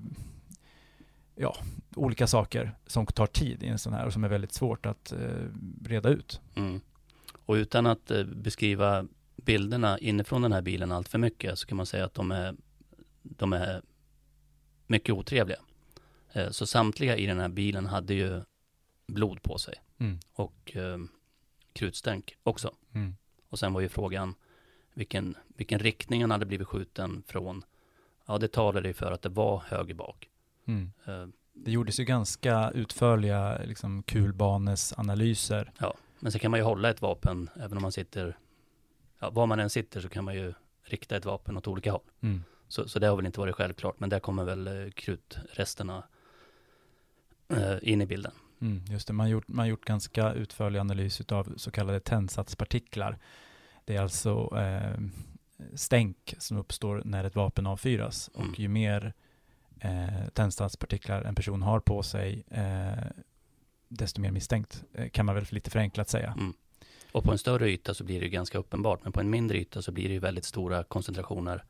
ja, 1.35 1.57
olika 1.95 2.27
saker 2.27 2.77
som 2.87 3.07
tar 3.07 3.27
tid 3.27 3.63
i 3.63 3.67
en 3.67 3.79
sån 3.79 3.93
här 3.93 4.07
och 4.07 4.13
som 4.13 4.25
är 4.25 4.29
väldigt 4.29 4.53
svårt 4.53 4.87
att 4.87 5.13
eh, 5.13 5.47
reda 5.85 6.09
ut. 6.09 6.41
Mm. 6.55 6.81
Och 7.47 7.55
utan 7.55 7.87
att 7.87 8.11
eh, 8.11 8.25
beskriva 8.25 9.07
bilderna 9.37 9.99
inifrån 9.99 10.43
den 10.43 10.53
här 10.53 10.63
bilen 10.63 10.93
allt 10.93 11.09
för 11.09 11.19
mycket 11.19 11.59
så 11.59 11.67
kan 11.67 11.77
man 11.77 11.87
säga 11.87 12.05
att 12.05 12.15
de 12.15 12.31
är, 12.31 12.57
de 13.23 13.53
är 13.53 13.83
mycket 14.87 15.15
otrevliga. 15.15 15.59
Så 16.51 16.67
samtliga 16.67 17.17
i 17.17 17.27
den 17.27 17.39
här 17.39 17.49
bilen 17.49 17.87
hade 17.87 18.15
ju 18.15 18.43
blod 19.07 19.43
på 19.43 19.59
sig 19.59 19.75
Mm. 19.99 20.19
och 20.33 20.77
krutstänk 21.73 22.37
också. 22.43 22.75
Mm. 22.93 23.17
Och 23.49 23.59
sen 23.59 23.73
var 23.73 23.81
ju 23.81 23.89
frågan 23.89 24.35
vilken, 24.95 25.37
vilken 25.57 25.79
riktning 25.79 26.21
han 26.21 26.31
hade 26.31 26.47
blivit 26.47 26.69
skjuten 26.69 27.23
från. 27.27 27.65
Ja, 28.27 28.39
det 28.39 28.49
talade 28.49 28.89
ju 28.89 28.95
för 28.95 29.13
att 29.13 29.23
det 29.23 29.29
var 29.29 29.63
höger 29.67 29.95
bak. 29.95 30.29
Mm. 30.67 30.93
Eh, 31.05 31.27
Det 31.53 31.71
gjordes 31.71 32.01
ju 32.01 32.05
ganska 32.05 32.71
utförliga 32.71 33.59
liksom, 33.65 34.03
kulbanesanalyser. 34.03 35.73
Men 36.21 36.33
sen 36.33 36.41
kan 36.41 36.51
man 36.51 36.61
ju 36.61 36.65
hålla 36.65 36.91
ett 36.91 37.03
vapen 37.03 37.51
även 37.57 37.77
om 37.77 37.83
man 37.83 37.93
sitter, 37.93 38.39
ja, 39.19 39.31
var 39.31 39.47
man 39.47 39.61
än 39.61 39.71
sitter 39.71 40.01
så 40.01 40.09
kan 40.09 40.25
man 40.25 40.35
ju 40.35 40.55
rikta 40.83 41.17
ett 41.17 41.25
vapen 41.25 41.57
åt 41.57 41.67
olika 41.67 41.93
håll. 41.93 42.11
Mm. 42.21 42.43
Så, 42.69 42.89
så 42.89 42.99
det 42.99 43.07
har 43.07 43.17
väl 43.17 43.27
inte 43.27 43.41
varit 43.41 43.55
självklart, 43.55 44.01
men 44.01 44.11
där 44.11 44.21
kommer 44.21 44.45
väl 44.45 44.67
eh, 44.67 44.91
krutresterna 44.91 46.03
eh, 47.49 47.77
in 47.83 48.03
i 48.03 48.07
bilden. 48.07 48.33
Mm, 48.61 48.85
just 48.85 49.07
det, 49.07 49.13
man 49.13 49.27
har 49.27 49.31
gjort, 49.31 49.49
man 49.49 49.69
gjort 49.69 49.85
ganska 49.85 50.33
utförlig 50.33 50.79
analys 50.79 51.21
av 51.21 51.55
så 51.57 51.71
kallade 51.71 52.01
tändsatspartiklar. 52.01 53.19
Det 53.91 53.97
är 53.97 54.01
alltså 54.03 54.59
eh, 54.59 55.01
stänk 55.75 56.35
som 56.39 56.57
uppstår 56.57 57.03
när 57.05 57.25
ett 57.25 57.35
vapen 57.35 57.67
avfyras 57.67 58.31
Mm. 58.35 58.49
och 58.51 58.59
ju 58.59 58.69
mer 58.69 59.13
eh, 59.81 60.29
tändsatspartiklar 60.35 61.23
en 61.23 61.35
person 61.35 61.63
har 61.63 61.81
på 61.81 62.03
sig 62.03 62.45
eh, 62.51 63.05
desto 63.89 64.21
mer 64.21 64.31
misstänkt 64.31 64.85
eh, 64.95 65.09
kan 65.09 65.27
man 65.27 65.35
väl 65.35 65.47
lite 65.51 65.71
förenklat 65.71 66.09
säga. 66.09 66.35
Mm. 66.39 66.53
Och 67.13 67.25
på 67.25 67.33
en 67.33 67.39
större 67.39 67.71
yta 67.71 67.95
så 67.95 68.05
blir 68.05 68.19
det 68.21 68.25
ju 68.27 68.31
ganska 68.31 68.59
uppenbart, 68.59 69.01
men 69.03 69.13
på 69.13 69.21
en 69.21 69.31
mindre 69.31 69.59
yta 69.59 69.83
så 69.83 69.93
blir 69.93 70.09
det 70.09 70.13
ju 70.15 70.19
väldigt 70.21 70.45
stora 70.45 70.85
koncentrationer. 70.85 71.65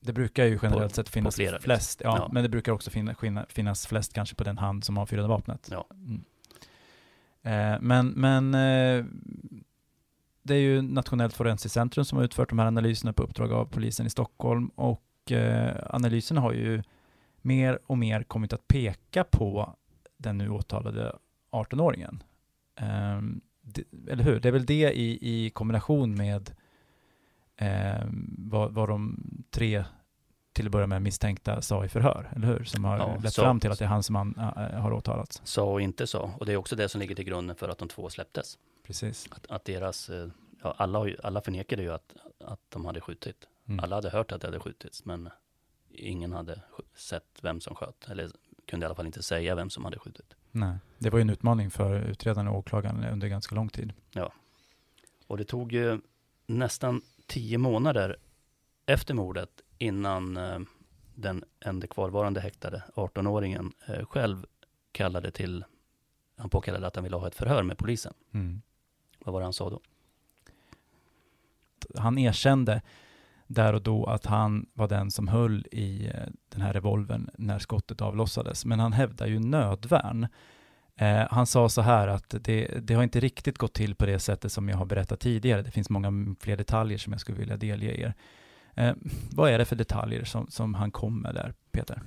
Det 0.00 0.12
brukar 0.12 0.44
ju 0.44 0.58
generellt 0.62 0.92
På- 0.92 0.96
sett 0.96 1.08
finnas 1.08 1.34
flera, 1.34 1.50
liksom. 1.50 1.64
flest, 1.64 2.00
ja, 2.04 2.16
Ja. 2.18 2.28
men 2.32 2.42
det 2.42 2.48
brukar 2.48 2.72
också 2.72 2.90
finna, 2.90 3.14
finna, 3.14 3.46
finnas 3.48 3.86
flest 3.86 4.12
kanske 4.12 4.34
på 4.36 4.44
den 4.44 4.58
hand 4.58 4.84
som 4.84 4.98
avfyrade 4.98 5.28
vapnet. 5.28 5.68
Ja. 5.70 5.86
Mm. 5.90 6.24
Eh, 7.42 7.80
men 7.80 8.06
men 8.08 8.54
eh, 8.54 9.04
det 10.46 10.54
är 10.54 10.58
ju 10.60 10.82
Nationellt 10.82 11.34
forensiskt 11.34 11.74
centrum 11.74 12.04
som 12.04 12.18
har 12.18 12.24
utfört 12.24 12.48
de 12.48 12.58
här 12.58 12.66
analyserna 12.66 13.12
på 13.12 13.22
uppdrag 13.22 13.52
av 13.52 13.64
polisen 13.64 14.06
i 14.06 14.10
Stockholm 14.10 14.68
och 14.68 15.32
eh, 15.32 15.76
analyserna 15.90 16.40
har 16.40 16.52
ju 16.52 16.82
mer 17.42 17.78
och 17.86 17.98
mer 17.98 18.22
kommit 18.22 18.52
att 18.52 18.68
peka 18.68 19.24
på 19.24 19.74
den 20.16 20.38
nu 20.38 20.48
åtalade 20.50 21.12
18-åringen. 21.50 22.22
Eh, 22.80 23.20
det, 23.62 23.82
eller 24.10 24.24
hur? 24.24 24.40
Det 24.40 24.48
är 24.48 24.52
väl 24.52 24.66
det 24.66 24.92
i, 24.92 25.18
i 25.46 25.50
kombination 25.50 26.14
med 26.14 26.50
eh, 27.56 28.06
vad, 28.38 28.72
vad 28.72 28.88
de 28.88 29.16
tre 29.50 29.84
till 30.52 30.66
att 30.66 30.72
börja 30.72 30.86
med 30.86 31.02
misstänkta 31.02 31.62
sa 31.62 31.84
i 31.84 31.88
förhör, 31.88 32.32
eller 32.36 32.46
hur? 32.46 32.64
Som 32.64 32.84
har 32.84 32.98
Ja, 32.98 33.16
lett 33.22 33.32
så- 33.32 33.42
fram 33.42 33.60
till 33.60 33.70
att 33.70 33.78
det 33.78 33.84
är 33.84 33.88
han 33.88 34.02
som 34.02 34.14
han, 34.14 34.34
äh, 34.38 34.80
har 34.80 34.92
åtalats. 34.92 35.40
Sa 35.44 35.64
och 35.72 35.80
inte 35.80 36.06
sa, 36.06 36.30
och 36.38 36.46
det 36.46 36.52
är 36.52 36.56
också 36.56 36.76
det 36.76 36.88
som 36.88 37.00
ligger 37.00 37.14
till 37.14 37.24
grunden 37.24 37.56
för 37.56 37.68
att 37.68 37.78
de 37.78 37.88
två 37.88 38.08
släpptes. 38.10 38.58
Precis. 38.86 39.28
Att, 39.30 39.46
att 39.46 39.64
deras, 39.64 40.10
eh, 40.10 40.28
ja, 40.62 40.74
alla, 40.78 41.06
alla 41.22 41.40
förnekade 41.40 41.82
ju 41.82 41.92
att, 41.92 42.16
att 42.40 42.60
de 42.68 42.84
hade 42.84 43.00
skjutit. 43.00 43.48
Mm. 43.68 43.84
Alla 43.84 43.96
hade 43.96 44.10
hört 44.10 44.32
att 44.32 44.40
det 44.40 44.46
hade 44.46 44.60
skjutits, 44.60 45.04
men 45.04 45.28
ingen 45.90 46.32
hade 46.32 46.60
sett 46.94 47.38
vem 47.42 47.60
som 47.60 47.74
sköt, 47.74 48.08
eller 48.08 48.30
kunde 48.66 48.84
i 48.84 48.86
alla 48.86 48.94
fall 48.94 49.06
inte 49.06 49.22
säga 49.22 49.54
vem 49.54 49.70
som 49.70 49.84
hade 49.84 49.98
skjutit. 49.98 50.34
Nej, 50.50 50.76
det 50.98 51.10
var 51.10 51.18
ju 51.18 51.22
en 51.22 51.30
utmaning 51.30 51.70
för 51.70 52.02
utredaren 52.02 52.48
och 52.48 52.58
åklagaren 52.58 53.04
under 53.04 53.28
ganska 53.28 53.54
lång 53.54 53.68
tid. 53.68 53.92
Och 55.26 55.36
det 55.36 55.44
tog 55.44 55.72
ju 55.72 56.00
nästan 56.46 57.02
tio 57.26 57.58
månader 57.58 58.16
efter 58.86 59.14
mordet 59.14 59.50
innan 59.78 60.36
eh, 60.36 60.58
den 61.14 61.44
enda 61.60 61.86
kvarvarande 61.86 62.40
häktade 62.40 62.82
18-åringen 62.94 63.72
eh, 63.86 64.06
själv 64.06 64.46
kallade 64.92 65.30
till, 65.30 65.64
han 66.36 66.50
påkallade 66.50 66.86
att 66.86 66.96
han 66.96 67.04
ville 67.04 67.16
ha 67.16 67.26
ett 67.26 67.34
förhör 67.34 67.62
med 67.62 67.78
polisen. 67.78 68.14
Mm. 68.32 68.62
Vad 69.26 69.32
var 69.32 69.40
det 69.40 69.46
han 69.46 69.52
sa 69.52 69.70
då? 69.70 69.80
Han 71.98 72.18
erkände 72.18 72.82
där 73.46 73.72
och 73.72 73.82
då 73.82 74.04
att 74.04 74.26
han 74.26 74.66
var 74.72 74.88
den 74.88 75.10
som 75.10 75.28
höll 75.28 75.66
i 75.72 76.06
eh, 76.06 76.26
den 76.48 76.60
här 76.60 76.72
revolvern 76.72 77.30
när 77.34 77.58
skottet 77.58 78.00
avlossades. 78.00 78.64
Men 78.64 78.80
han 78.80 78.92
hävdar 78.92 79.26
ju 79.26 79.38
nödvärn. 79.38 80.26
Eh, 80.96 81.26
han 81.30 81.46
sa 81.46 81.68
så 81.68 81.82
här 81.82 82.08
att 82.08 82.34
det, 82.40 82.66
det 82.82 82.94
har 82.94 83.02
inte 83.02 83.20
riktigt 83.20 83.58
gått 83.58 83.74
till 83.74 83.94
på 83.94 84.06
det 84.06 84.18
sättet 84.18 84.52
som 84.52 84.68
jag 84.68 84.76
har 84.76 84.86
berättat 84.86 85.20
tidigare. 85.20 85.62
Det 85.62 85.70
finns 85.70 85.90
många 85.90 86.36
fler 86.40 86.56
detaljer 86.56 86.98
som 86.98 87.12
jag 87.12 87.20
skulle 87.20 87.38
vilja 87.38 87.56
delge 87.56 88.00
er. 88.00 88.14
Eh, 88.74 88.94
vad 89.30 89.50
är 89.50 89.58
det 89.58 89.64
för 89.64 89.76
detaljer 89.76 90.24
som, 90.24 90.50
som 90.50 90.74
han 90.74 90.90
kom 90.90 91.20
med 91.20 91.34
där, 91.34 91.54
Peter? 91.70 92.02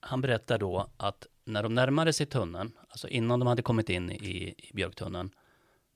Han 0.00 0.20
berättar 0.20 0.58
då 0.58 0.90
att 0.96 1.26
när 1.44 1.62
de 1.62 1.74
närmade 1.74 2.12
sig 2.12 2.26
tunneln, 2.26 2.72
alltså 2.88 3.08
innan 3.08 3.38
de 3.40 3.46
hade 3.46 3.62
kommit 3.62 3.88
in 3.88 4.10
i, 4.10 4.54
i 4.58 4.70
björktunneln, 4.74 5.30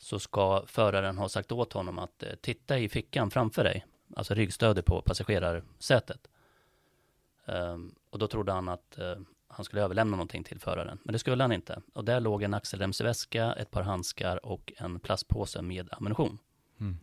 så 0.05 0.19
ska 0.19 0.65
föraren 0.67 1.19
ha 1.19 1.29
sagt 1.29 1.53
åt 1.53 1.73
honom 1.73 1.99
att 1.99 2.23
eh, 2.23 2.35
titta 2.41 2.79
i 2.79 2.89
fickan 2.89 3.31
framför 3.31 3.65
dig, 3.65 3.87
alltså 4.17 4.35
ryggstödet 4.35 4.85
på 4.87 5.03
passagerarsätet. 5.03 6.29
Ehm, 7.45 7.95
och 8.11 8.19
då 8.19 8.27
trodde 8.27 8.53
han 8.53 8.69
att 8.69 8.99
eh, 8.99 9.17
han 9.49 9.65
skulle 9.65 9.83
överlämna 9.83 10.17
någonting 10.17 10.45
till 10.45 10.61
föraren, 10.61 10.99
men 11.03 11.13
det 11.13 11.19
skulle 11.19 11.45
han 11.45 11.53
inte. 11.53 11.83
Och 11.93 12.05
där 12.05 12.21
låg 12.21 12.43
en 12.43 12.55
axelremsväska, 12.55 13.53
ett 13.53 13.71
par 13.71 13.83
handskar 13.83 14.47
och 14.47 14.73
en 14.77 15.01
plastpåse 15.01 15.63
med 15.63 15.89
ammunition. 15.93 16.39
Mm. 16.81 16.99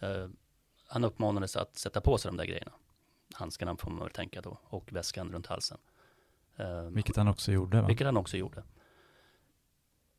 Eh, 0.00 0.28
han 0.86 1.04
uppmanades 1.04 1.56
att 1.56 1.76
sätta 1.76 2.00
på 2.00 2.18
sig 2.18 2.28
de 2.28 2.36
där 2.36 2.44
grejerna. 2.44 2.72
Handskarna 3.34 3.76
får 3.76 3.90
man 3.90 4.00
väl 4.00 4.10
tänka 4.10 4.40
då, 4.40 4.58
och 4.64 4.92
väskan 4.92 5.32
runt 5.32 5.46
halsen. 5.46 5.78
Eh, 6.56 6.82
Vilket 6.82 7.16
han 7.16 7.28
också 7.28 7.52
gjorde. 7.52 7.80
Va? 7.80 7.86
vilket 7.86 8.06
han 8.06 8.16
också 8.16 8.36
gjorde. 8.36 8.62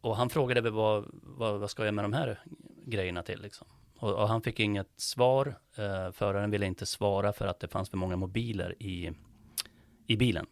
Och 0.02 0.16
han 0.16 0.30
frågade 0.30 0.62
väl 0.62 0.74
vad, 0.74 1.06
vad, 1.12 1.60
vad 1.60 1.70
ska 1.70 1.86
jag 1.86 1.94
med 1.94 2.06
de 2.06 2.14
här 2.14 2.40
grejerna 2.86 3.24
till 3.24 3.42
liksom? 3.42 3.68
Och, 3.96 4.14
och 4.14 4.28
han 4.28 4.42
fick 4.42 4.60
inget 4.60 4.90
svar. 5.00 5.56
Eh, 5.76 6.12
föraren 6.12 6.52
ville 6.52 6.66
inte 6.66 6.86
svara 6.86 7.34
för 7.34 7.48
att 7.48 7.60
det 7.60 7.68
fanns 7.68 7.90
för 7.90 7.98
många 7.98 8.16
mobiler 8.16 8.76
i, 8.80 9.12
i 10.08 10.18
bilen. 10.18 10.46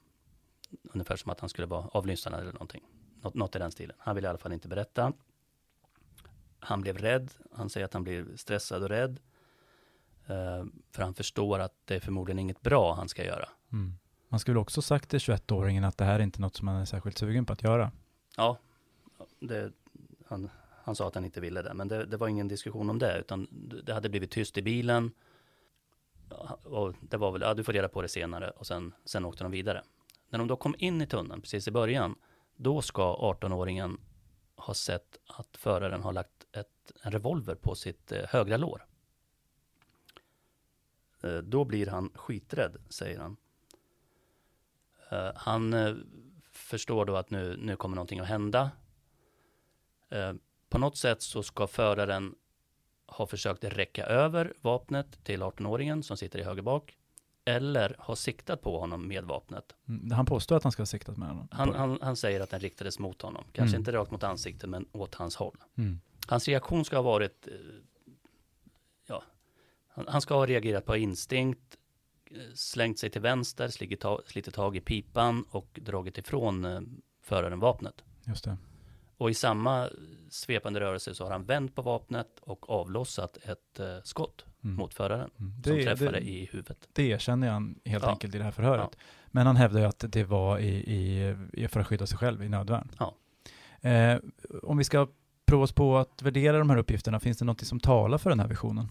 Ungefär 0.93 1.15
som 1.15 1.31
att 1.31 1.39
han 1.39 1.49
skulle 1.49 1.67
vara 1.67 1.87
avlyssnad 1.87 2.39
eller 2.39 2.53
någonting. 2.53 2.83
Något, 3.21 3.33
något 3.33 3.55
i 3.55 3.59
den 3.59 3.71
stilen. 3.71 3.95
Han 3.99 4.15
ville 4.15 4.27
i 4.27 4.29
alla 4.29 4.37
fall 4.37 4.53
inte 4.53 4.67
berätta. 4.67 5.13
Han 6.59 6.81
blev 6.81 6.97
rädd. 6.97 7.31
Han 7.51 7.69
säger 7.69 7.85
att 7.85 7.93
han 7.93 8.03
blev 8.03 8.37
stressad 8.37 8.83
och 8.83 8.89
rädd. 8.89 9.19
Eh, 10.27 10.65
för 10.91 11.03
han 11.03 11.13
förstår 11.13 11.59
att 11.59 11.73
det 11.85 11.95
är 11.95 11.99
förmodligen 11.99 12.39
inget 12.39 12.61
bra 12.61 12.93
han 12.93 13.09
ska 13.09 13.25
göra. 13.25 13.49
Mm. 13.71 13.93
Man 14.27 14.39
skulle 14.39 14.59
också 14.59 14.81
sagt 14.81 15.09
till 15.09 15.19
21-åringen 15.19 15.87
att 15.87 15.97
det 15.97 16.05
här 16.05 16.19
är 16.19 16.23
inte 16.23 16.41
något 16.41 16.55
som 16.55 16.65
man 16.65 16.75
är 16.75 16.85
särskilt 16.85 17.17
sugen 17.17 17.45
på 17.45 17.53
att 17.53 17.63
göra. 17.63 17.91
Ja, 18.37 18.57
det, 19.39 19.71
han, 20.25 20.49
han 20.83 20.95
sa 20.95 21.07
att 21.07 21.15
han 21.15 21.25
inte 21.25 21.41
ville 21.41 21.61
det, 21.61 21.73
men 21.73 21.87
det, 21.87 22.05
det 22.05 22.17
var 22.17 22.27
ingen 22.27 22.47
diskussion 22.47 22.89
om 22.89 22.99
det, 22.99 23.19
utan 23.19 23.47
det 23.85 23.93
hade 23.93 24.09
blivit 24.09 24.31
tyst 24.31 24.57
i 24.57 24.61
bilen. 24.61 25.11
Och 26.63 26.95
det 27.01 27.17
var 27.17 27.31
väl, 27.31 27.41
ja 27.41 27.53
du 27.53 27.63
får 27.63 27.73
reda 27.73 27.89
på 27.89 28.01
det 28.01 28.07
senare 28.07 28.49
och 28.49 28.67
sen, 28.67 28.93
sen 29.05 29.25
åkte 29.25 29.43
de 29.43 29.51
vidare. 29.51 29.83
När 30.29 30.39
de 30.39 30.47
då 30.47 30.55
kom 30.55 30.75
in 30.77 31.01
i 31.01 31.07
tunneln 31.07 31.41
precis 31.41 31.67
i 31.67 31.71
början, 31.71 32.15
då 32.55 32.81
ska 32.81 33.35
18-åringen 33.41 33.97
ha 34.55 34.73
sett 34.73 35.19
att 35.27 35.57
föraren 35.57 36.03
har 36.03 36.13
lagt 36.13 36.45
ett, 36.51 36.91
en 37.03 37.11
revolver 37.11 37.55
på 37.55 37.75
sitt 37.75 38.11
eh, 38.11 38.23
högra 38.27 38.57
lår. 38.57 38.85
Eh, 41.23 41.37
då 41.37 41.65
blir 41.65 41.87
han 41.87 42.11
skiträdd, 42.15 42.77
säger 42.89 43.19
han. 43.19 43.37
Eh, 45.11 45.31
han 45.35 45.73
eh, 45.73 45.95
förstår 46.51 47.05
då 47.05 47.15
att 47.15 47.29
nu, 47.29 47.57
nu 47.57 47.75
kommer 47.75 47.95
någonting 47.95 48.19
att 48.19 48.27
hända. 48.27 48.71
Eh, 50.09 50.33
på 50.69 50.77
något 50.77 50.97
sätt 50.97 51.21
så 51.21 51.43
ska 51.43 51.67
föraren 51.67 52.35
ha 53.07 53.27
försökt 53.27 53.63
räcka 53.63 54.05
över 54.05 54.53
vapnet 54.61 55.23
till 55.23 55.41
18-åringen 55.43 56.01
som 56.01 56.17
sitter 56.17 56.39
i 56.39 56.43
höger 56.43 56.61
bak. 56.61 56.95
Eller 57.45 57.95
ha 57.99 58.15
siktat 58.15 58.61
på 58.61 58.79
honom 58.79 59.07
med 59.07 59.23
vapnet. 59.23 59.75
Mm. 59.87 60.11
Han 60.11 60.25
påstår 60.25 60.55
att 60.55 60.63
han 60.63 60.71
ska 60.71 60.81
ha 60.81 60.85
siktat 60.85 61.17
med 61.17 61.27
honom. 61.27 61.47
Han, 61.51 61.75
han, 61.75 61.99
han 62.01 62.15
säger 62.15 62.41
att 62.41 62.49
den 62.49 62.59
riktades 62.59 62.99
mot 62.99 63.21
honom. 63.21 63.43
Kanske 63.53 63.75
Mm. 63.75 63.81
inte 63.81 63.91
rakt 63.91 64.11
mot 64.11 64.23
ansiktet 64.23 64.69
men 64.69 64.85
åt 64.91 65.15
hans 65.15 65.35
håll. 65.35 65.57
Mm. 65.77 65.99
Hans 66.27 66.47
reaktion 66.47 66.85
ska 66.85 66.95
ha 66.95 67.03
varit, 67.03 67.47
eh, 67.47 67.53
ja, 69.07 69.23
han, 69.87 70.05
han 70.07 70.21
ska 70.21 70.33
ha 70.33 70.45
reagerat 70.45 70.85
på 70.85 70.97
instinkt, 70.97 71.77
eh, 72.31 72.37
slängt 72.55 72.99
sig 72.99 73.09
till 73.09 73.21
vänster, 73.21 73.67
slitit, 73.67 73.99
ta, 73.99 74.21
slitit 74.25 74.53
tag 74.53 74.75
i 74.75 74.81
pipan 74.81 75.45
och 75.49 75.79
dragit 75.81 76.17
ifrån 76.17 77.01
föraren 77.21 77.59
vapnet. 77.59 78.03
Just 78.27 78.43
det. 78.43 78.57
Och 79.19 79.29
i 79.29 79.33
samma 79.33 79.89
svepande 80.29 80.79
rörelse 80.79 81.15
så 81.15 81.23
har 81.23 81.31
han 81.31 81.43
vänt 81.45 81.75
på 81.75 81.81
vapnet 81.81 82.27
och 82.41 82.69
avlossat 82.69 83.37
ett 83.43 83.79
eh, 83.79 83.85
skott 84.03 84.45
Mm. 84.63 84.75
mot 84.75 84.93
föraren 84.93 85.29
Mm. 85.39 85.53
som 85.63 85.73
Det, 85.75 85.83
träffade 85.83 86.11
det, 86.11 86.19
i 86.19 86.45
huvudet. 86.51 86.89
det 86.93 87.03
erkänner 87.03 87.49
han 87.49 87.79
helt 87.85 88.03
Ja. 88.03 88.09
enkelt 88.09 88.35
i 88.35 88.37
det 88.37 88.43
här 88.43 88.51
förhöret. 88.51 88.97
Men 89.27 89.47
han 89.47 89.55
hävdar 89.55 89.79
ju 89.79 89.85
att 89.85 90.03
det 90.07 90.23
var 90.23 90.59
i, 90.59 90.67
i, 90.69 91.35
i 91.53 91.67
för 91.67 91.79
att 91.79 91.87
skydda 91.87 92.07
sig 92.07 92.17
själv 92.17 92.43
i 92.43 92.49
nödvärn. 92.49 92.91
Ja. 92.99 93.15
Eh, 93.89 94.19
om 94.63 94.77
vi 94.77 94.83
ska 94.83 95.07
prova 95.45 95.63
oss 95.63 95.71
på 95.71 95.97
att 95.97 96.21
värdera 96.21 96.57
de 96.59 96.69
här 96.69 96.77
uppgifterna, 96.77 97.19
finns 97.19 97.37
det 97.37 97.45
något 97.45 97.61
som 97.61 97.79
talar 97.79 98.17
för 98.17 98.29
den 98.29 98.39
här 98.39 98.47
versionen? 98.47 98.87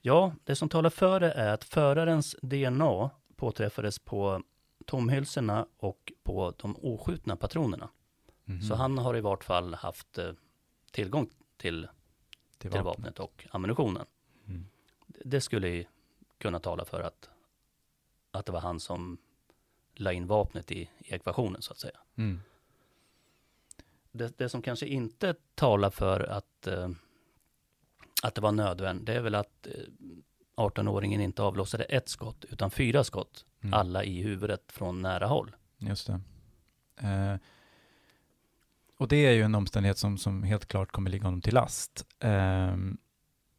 Ja, 0.00 0.32
det 0.44 0.56
som 0.56 0.68
talar 0.68 0.90
för 0.90 1.20
det 1.20 1.32
är 1.32 1.52
att 1.54 1.64
förarens 1.64 2.36
DNA 2.42 3.10
påträffades 3.36 3.98
på 3.98 4.42
tomhylsorna 4.86 5.66
och 5.76 6.12
på 6.24 6.52
de 6.58 6.76
oskjutna 6.82 7.36
patronerna. 7.36 7.88
Mhm. 8.44 8.62
Så 8.62 8.74
han 8.74 8.98
har 8.98 9.16
i 9.16 9.20
vart 9.20 9.44
fall 9.44 9.74
haft 9.74 10.18
eh, 10.18 10.32
tillgång 10.90 11.30
till, 11.56 11.88
till 12.58 12.70
till 12.70 12.82
vapnet 12.82 13.18
och 13.18 13.46
ammunitionen. 13.50 14.06
Mm. 14.46 14.66
Det 15.06 15.40
skulle 15.40 15.68
ju 15.68 15.84
kunna 16.38 16.58
tala 16.60 16.84
för 16.84 17.00
att, 17.00 17.30
att 18.30 18.46
det 18.46 18.52
var 18.52 18.60
han 18.60 18.80
som 18.80 19.18
la 19.94 20.12
in 20.12 20.26
vapnet 20.26 20.72
i, 20.72 20.80
i 20.98 21.14
ekvationen 21.14 21.62
så 21.62 21.72
att 21.72 21.78
säga. 21.78 21.98
Mm. 22.16 22.40
Det, 24.12 24.38
det 24.38 24.48
som 24.48 24.62
kanske 24.62 24.86
inte 24.86 25.34
talar 25.54 25.90
för 25.90 26.20
att, 26.20 26.66
eh, 26.66 26.88
att 28.22 28.34
det 28.34 28.40
var 28.40 28.52
nödvärn, 28.52 29.04
det 29.04 29.14
är 29.14 29.20
väl 29.20 29.34
att 29.34 29.66
eh, 29.66 29.72
18-åringen 30.56 31.20
inte 31.20 31.42
avlossade 31.42 31.84
ett 31.84 32.08
skott, 32.08 32.44
utan 32.44 32.70
fyra 32.70 33.04
skott, 33.04 33.44
Mm. 33.60 33.74
alla 33.74 34.04
i 34.04 34.22
huvudet 34.22 34.72
från 34.72 35.02
nära 35.02 35.26
håll. 35.26 35.56
Just 35.78 36.06
det. 36.06 36.20
Eh, 37.08 37.36
och 39.04 39.08
det 39.08 39.26
är 39.26 39.32
ju 39.32 39.42
en 39.42 39.54
omständighet 39.54 39.98
som, 39.98 40.18
som 40.18 40.42
helt 40.42 40.66
klart 40.66 40.92
kommer 40.92 41.10
ligga 41.10 41.24
honom 41.24 41.40
till 41.40 41.54
last. 41.54 42.06
Eh, 42.20 42.76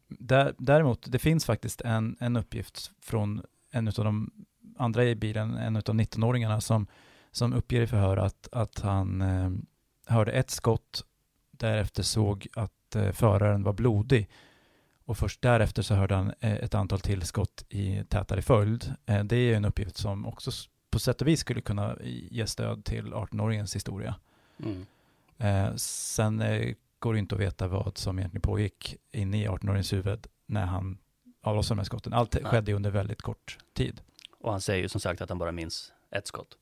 där, 0.07 0.55
däremot, 0.57 1.11
det 1.11 1.19
finns 1.19 1.45
faktiskt 1.45 1.81
en, 1.81 2.17
en 2.19 2.35
uppgift 2.35 2.91
från 3.01 3.41
en 3.71 3.87
av 3.87 3.93
de 3.93 4.31
andra 4.77 5.05
i 5.05 5.15
bilen, 5.15 5.57
en 5.57 5.75
av 5.75 5.81
19-åringarna 5.83 6.59
som, 6.59 6.87
som 7.31 7.53
uppger 7.53 7.81
i 7.81 7.87
förhör 7.87 8.17
att, 8.17 8.47
att 8.51 8.79
han 8.79 9.21
eh, 9.21 9.51
hörde 10.05 10.31
ett 10.31 10.49
skott, 10.49 11.05
därefter 11.51 12.03
såg 12.03 12.47
att 12.55 12.95
eh, 12.95 13.11
föraren 13.11 13.63
var 13.63 13.73
blodig 13.73 14.29
och 15.05 15.17
först 15.17 15.41
därefter 15.41 15.81
så 15.81 15.95
hörde 15.95 16.15
han 16.15 16.33
eh, 16.39 16.53
ett 16.53 16.75
antal 16.75 16.99
tillskott 16.99 17.65
i 17.69 18.03
tätare 18.09 18.41
följd. 18.41 18.93
Eh, 19.05 19.23
det 19.23 19.35
är 19.35 19.39
ju 19.39 19.53
en 19.53 19.65
uppgift 19.65 19.97
som 19.97 20.25
också 20.25 20.51
på 20.89 20.99
sätt 20.99 21.21
och 21.21 21.27
vis 21.27 21.39
skulle 21.39 21.61
kunna 21.61 21.97
ge 22.03 22.47
stöd 22.47 22.85
till 22.85 23.13
18-åringens 23.13 23.75
historia. 23.75 24.15
Mm. 24.63 24.85
Eh, 25.37 25.75
sen 25.75 26.41
eh, 26.41 26.73
går 26.99 27.13
det 27.13 27.19
inte 27.19 27.35
att 27.35 27.41
veta 27.41 27.67
vad 27.67 27.97
som 27.97 28.19
egentligen 28.19 28.41
pågick 28.41 28.95
inne 29.11 29.43
i 29.43 29.47
18-åringens 29.47 29.93
huvud 29.93 30.27
när 30.45 30.65
han 30.65 30.97
avlossade 31.41 31.75
de 31.75 31.79
här 31.79 31.85
skotten. 31.85 32.13
Allt 32.13 32.33
Nej. 32.33 32.43
skedde 32.51 32.73
under 32.73 32.91
väldigt 32.91 33.21
kort 33.21 33.57
tid. 33.73 34.01
Och 34.39 34.51
han 34.51 34.61
säger 34.61 34.81
ju 34.83 34.89
som 34.89 35.01
sagt 35.01 35.21
att 35.21 35.29
han 35.29 35.37
bara 35.37 35.51
minns 35.51 35.93
ett 36.11 36.27
skott. 36.27 36.57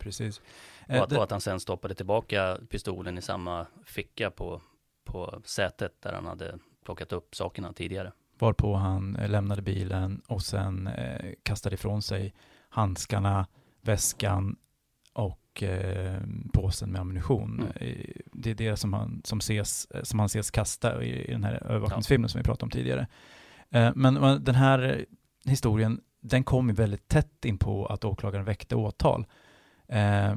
Precis. 0.00 0.38
Och 0.38 0.44
Eh, 0.90 1.02
att, 1.02 1.10
det- 1.10 1.16
och 1.16 1.22
att 1.22 1.30
han 1.30 1.40
sen 1.40 1.60
stoppade 1.60 1.94
tillbaka 1.94 2.58
pistolen 2.70 3.18
i 3.18 3.22
samma 3.22 3.66
ficka 3.84 4.30
på, 4.30 4.60
på 5.04 5.40
sätet 5.44 5.92
där 6.02 6.12
han 6.12 6.26
hade 6.26 6.58
plockat 6.84 7.12
upp 7.12 7.34
sakerna 7.34 7.72
tidigare. 7.72 8.12
Varpå 8.38 8.74
han 8.74 9.16
eh, 9.16 9.28
lämnade 9.30 9.62
bilen 9.62 10.22
och 10.26 10.42
sen 10.42 10.86
eh, 10.86 11.32
kastade 11.42 11.74
ifrån 11.74 12.02
sig 12.02 12.34
handskarna, 12.68 13.46
väskan 13.80 14.56
och 15.16 15.62
eh, 15.62 16.20
påsen 16.52 16.92
med 16.92 17.00
ammunition. 17.00 17.60
Mm. 17.60 17.72
Eh, 17.76 18.10
Det 18.32 18.50
är 18.50 18.54
det 18.54 18.76
som 18.76 18.92
han, 18.92 19.20
som 19.24 19.38
ses, 19.38 19.86
eh, 19.90 20.02
som 20.02 20.18
han 20.18 20.26
ses 20.26 20.50
kasta 20.50 21.02
i, 21.04 21.28
i 21.28 21.32
den 21.32 21.44
här 21.44 21.62
övervakningsfilmen 21.62 22.28
som 22.28 22.38
vi 22.38 22.44
pratade 22.44 22.64
om 22.64 22.70
tidigare. 22.70 23.06
Eh, 23.70 23.92
men 23.94 24.44
den 24.44 24.54
här 24.54 25.04
historien, 25.44 26.00
den 26.20 26.44
kom 26.44 26.68
ju 26.68 26.74
väldigt 26.74 27.08
tätt 27.08 27.44
in 27.44 27.58
på 27.58 27.86
att 27.86 28.04
åklagaren 28.04 28.44
väckte 28.44 28.76
åtal. 28.76 29.26
Eh, 29.88 30.36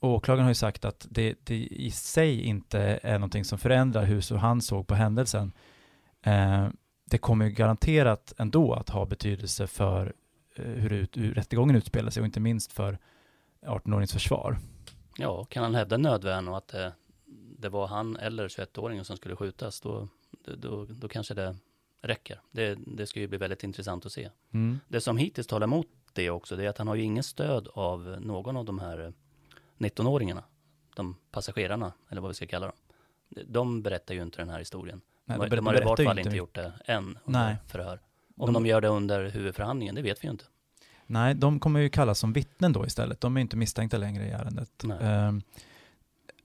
åklagaren 0.00 0.44
har 0.44 0.50
ju 0.50 0.54
sagt 0.54 0.84
att 0.84 1.06
det, 1.10 1.34
det 1.44 1.56
i 1.56 1.90
sig 1.90 2.42
inte 2.42 3.00
är 3.02 3.18
någonting 3.18 3.44
som 3.44 3.58
förändrar 3.58 4.04
hur 4.04 4.20
så 4.20 4.36
han 4.36 4.60
såg 4.60 4.86
på 4.86 4.94
händelsen. 4.94 5.52
Eh, 6.22 6.68
det 7.10 7.18
kommer 7.18 7.44
ju 7.44 7.50
garanterat 7.50 8.32
ändå 8.38 8.72
att 8.72 8.88
ha 8.88 9.06
betydelse 9.06 9.66
för 9.66 10.12
eh, 10.56 10.64
hur, 10.64 10.92
ut, 10.92 11.16
hur 11.16 11.34
rättegången 11.34 11.76
utspelar 11.76 12.10
sig 12.10 12.20
och 12.20 12.26
inte 12.26 12.40
minst 12.40 12.72
för 12.72 12.98
18-åringens 13.66 14.12
försvar. 14.12 14.58
Ja, 15.16 15.44
kan 15.44 15.62
han 15.62 15.74
hävda 15.74 15.96
nödvärn 15.96 16.48
och 16.48 16.56
att 16.56 16.68
det, 16.68 16.92
det 17.58 17.68
var 17.68 17.86
han 17.86 18.16
eller 18.16 18.48
21-åringen 18.48 19.02
som 19.04 19.16
skulle 19.16 19.36
skjutas, 19.36 19.80
då, 19.80 20.08
då, 20.56 20.84
då 20.84 21.08
kanske 21.08 21.34
det 21.34 21.56
räcker. 22.02 22.40
Det, 22.50 22.78
det 22.86 23.06
ska 23.06 23.20
ju 23.20 23.28
bli 23.28 23.38
väldigt 23.38 23.64
intressant 23.64 24.06
att 24.06 24.12
se. 24.12 24.30
Mm. 24.52 24.80
Det 24.88 25.00
som 25.00 25.16
hittills 25.16 25.46
talar 25.46 25.66
emot 25.66 25.86
det 26.12 26.30
också, 26.30 26.56
det 26.56 26.64
är 26.64 26.68
att 26.68 26.78
han 26.78 26.88
har 26.88 26.94
ju 26.94 27.02
ingen 27.02 27.24
stöd 27.24 27.68
av 27.74 28.16
någon 28.20 28.56
av 28.56 28.64
de 28.64 28.78
här 28.78 29.12
19-åringarna. 29.78 30.42
De 30.96 31.16
passagerarna, 31.30 31.92
eller 32.08 32.20
vad 32.20 32.28
vi 32.30 32.34
ska 32.34 32.46
kalla 32.46 32.66
dem. 32.66 32.76
De 33.46 33.82
berättar 33.82 34.14
ju 34.14 34.22
inte 34.22 34.38
den 34.38 34.48
här 34.50 34.58
historien. 34.58 35.00
Nej, 35.24 35.38
de, 35.38 35.56
de 35.56 35.66
har 35.66 35.80
i 35.80 35.84
vart 35.84 35.98
fall 35.98 36.18
inte 36.18 36.28
inte 36.28 36.36
gjort 36.36 36.54
det 36.54 36.72
än 36.84 37.18
under 37.24 37.44
Nej. 37.44 37.56
förhör. 37.66 38.00
Om 38.36 38.52
de, 38.52 38.62
De- 38.62 38.68
gör 38.68 38.80
det 38.80 38.88
under 38.88 39.30
huvudförhandlingen, 39.30 39.94
det 39.94 40.02
vet 40.02 40.24
vi 40.24 40.26
ju 40.26 40.30
inte. 40.32 40.44
Nej, 41.06 41.34
de 41.34 41.60
kommer 41.60 41.80
ju 41.80 41.88
kallas 41.88 42.18
som 42.18 42.32
vittnen 42.32 42.72
då 42.72 42.86
istället. 42.86 43.20
De 43.20 43.36
är 43.36 43.40
inte 43.40 43.56
misstänkta 43.56 43.98
längre 43.98 44.26
i 44.26 44.30
ärendet. 44.30 44.84
Ehm, 45.00 45.42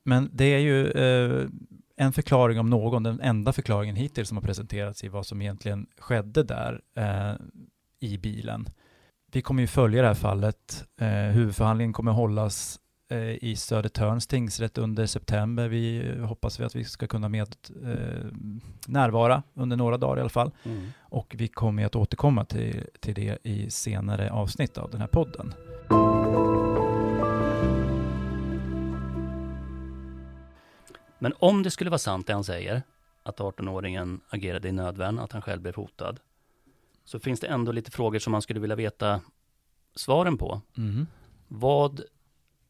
men 0.03 0.29
det 0.33 0.45
är 0.45 0.59
ju 0.59 0.91
eh, 0.91 1.47
en 1.95 2.13
förklaring 2.13 2.59
om 2.59 2.69
någon, 2.69 3.03
den 3.03 3.21
enda 3.21 3.53
förklaringen 3.53 3.95
hittills 3.95 4.27
som 4.27 4.37
har 4.37 4.43
presenterats 4.43 5.03
i 5.03 5.07
vad 5.07 5.25
som 5.25 5.41
egentligen 5.41 5.87
skedde 5.97 6.43
där 6.43 6.81
eh, 6.95 7.33
i 7.99 8.17
bilen. 8.17 8.67
Vi 9.31 9.41
kommer 9.41 9.61
ju 9.61 9.67
följa 9.67 10.01
det 10.01 10.07
här 10.07 10.15
fallet. 10.15 10.85
Eh, 10.97 11.07
huvudförhandlingen 11.07 11.93
kommer 11.93 12.11
hållas 12.11 12.75
eh, 12.75 12.80
i 13.17 13.55
Södertörns 13.55 14.27
tingsrätt 14.27 14.77
under 14.77 15.05
september. 15.05 15.67
Vi 15.67 16.09
eh, 16.09 16.25
hoppas 16.25 16.59
vi 16.59 16.63
att 16.63 16.75
vi 16.75 16.83
ska 16.83 17.07
kunna 17.07 17.29
med, 17.29 17.55
eh, 17.83 18.25
närvara 18.87 19.43
under 19.53 19.77
några 19.77 19.97
dagar 19.97 20.17
i 20.17 20.19
alla 20.19 20.29
fall. 20.29 20.51
Och 20.99 21.35
vi 21.37 21.47
kommer 21.47 21.85
att 21.85 21.95
återkomma 21.95 22.45
till, 22.45 22.83
till 22.99 23.13
det 23.13 23.37
i 23.43 23.69
senare 23.69 24.31
avsnitt 24.31 24.77
av 24.77 24.91
den 24.91 25.01
här 25.01 25.07
podden. 25.07 25.53
Men 31.19 31.33
om 31.39 31.63
det 31.63 31.71
skulle 31.71 31.89
vara 31.89 31.99
sant 31.99 32.27
det 32.27 32.33
han 32.33 32.43
säger, 32.43 32.81
att 33.23 33.39
18-åringen 33.39 34.19
agerade 34.29 34.67
i 34.67 34.71
nödvärn, 34.71 35.19
att 35.19 35.31
han 35.31 35.41
själv 35.41 35.61
blev 35.61 35.75
hotad, 35.75 36.19
så 37.05 37.19
finns 37.19 37.39
det 37.39 37.47
ändå 37.47 37.71
lite 37.71 37.91
frågor 37.91 38.19
som 38.19 38.31
man 38.31 38.41
skulle 38.41 38.59
vilja 38.59 38.75
veta 38.75 39.21
svaren 39.95 40.37
på. 40.37 40.61
Mhm. 40.73 41.07
Vad 41.47 42.01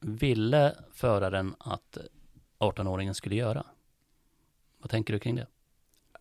ville 0.02 0.76
föraren 0.94 1.56
att 1.60 1.98
18-åringen 2.60 3.14
skulle 3.14 3.36
göra? 3.36 3.66
Vad 4.78 4.90
tänker 4.90 5.14
du 5.14 5.20
kring 5.20 5.36
det? 5.36 5.48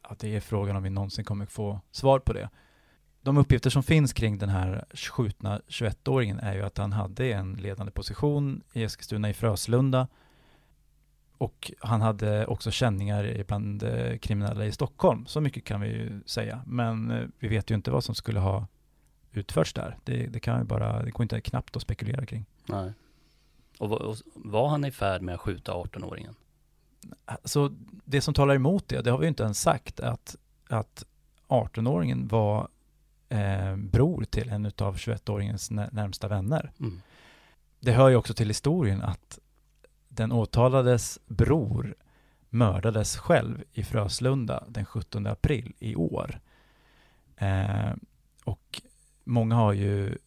Ja, 0.02 0.16
det 0.18 0.36
är 0.36 0.40
frågan 0.40 0.76
om 0.76 0.82
vi 0.82 0.90
någonsin 0.90 1.24
kommer 1.24 1.46
få 1.46 1.80
svar 1.90 2.18
på 2.18 2.32
det. 2.32 2.50
De 3.22 3.38
uppgifter 3.38 3.70
som 3.70 3.82
finns 3.82 4.12
kring 4.12 4.38
den 4.38 4.48
här 4.48 4.84
skjutna 4.94 5.60
21-åringen 5.68 6.40
är 6.40 6.54
ju 6.54 6.62
att 6.62 6.78
han 6.78 6.92
hade 6.92 7.32
en 7.32 7.54
ledande 7.54 7.92
position 7.92 8.62
i 8.72 8.82
Eskilstuna 8.82 9.30
i 9.30 9.34
Fröslunda 9.34 10.08
och 11.40 11.72
han 11.78 12.00
hade 12.00 12.46
också 12.46 12.70
känningar 12.70 13.44
bland 13.46 13.82
eh, 13.82 14.18
kriminella 14.18 14.66
i 14.66 14.72
Stockholm. 14.72 15.26
Så 15.26 15.40
mycket 15.40 15.64
kan 15.64 15.80
vi 15.80 15.88
ju 15.88 16.22
säga. 16.26 16.62
Men 16.66 17.10
eh, 17.10 17.26
vi 17.38 17.48
vet 17.48 17.70
ju 17.70 17.74
inte 17.74 17.90
vad 17.90 18.04
som 18.04 18.14
skulle 18.14 18.40
ha 18.40 18.66
utförts 19.32 19.72
där. 19.72 19.98
Det, 20.04 20.26
det 20.26 20.40
kan 20.40 20.58
ju 20.58 20.64
bara, 20.64 21.02
det 21.02 21.10
går 21.10 21.22
inte 21.22 21.40
knappt 21.40 21.76
att 21.76 21.82
spekulera 21.82 22.26
kring. 22.26 22.46
Nej. 22.66 22.92
Och, 23.80 23.88
va- 23.88 23.96
och 23.96 24.16
var 24.34 24.68
han 24.68 24.84
i 24.84 24.90
färd 24.90 25.22
med 25.22 25.34
att 25.34 25.40
skjuta 25.40 25.72
18-åringen? 25.72 26.34
Så 27.44 27.70
det 28.04 28.20
som 28.20 28.34
talar 28.34 28.54
emot 28.54 28.88
det, 28.88 29.00
det 29.02 29.10
har 29.10 29.18
vi 29.18 29.24
ju 29.24 29.28
inte 29.28 29.42
ens 29.42 29.60
sagt, 29.60 30.00
att, 30.00 30.36
att 30.68 31.04
18-åringen 31.48 32.28
var 32.28 32.68
eh, 33.28 33.76
bror 33.76 34.24
till 34.24 34.48
en 34.48 34.66
av 34.66 34.96
21-åringens 34.96 35.70
när- 35.70 35.88
närmsta 35.92 36.28
vänner. 36.28 36.72
Mm. 36.80 37.00
Det 37.80 37.92
hör 37.92 38.08
ju 38.08 38.16
också 38.16 38.34
till 38.34 38.48
historien 38.48 39.02
att 39.02 39.38
den 40.08 40.32
åtalades 40.32 41.18
bror 41.26 41.94
mördades 42.50 43.16
själv 43.16 43.64
i 43.72 43.84
Fröslunda 43.84 44.64
den 44.68 44.84
17 44.84 45.26
april 45.26 45.72
i 45.78 45.96
år. 45.96 46.40
Eh, 47.36 47.90
och 48.44 48.82
många 49.24 49.54
har 49.54 49.72
ju 49.72 50.18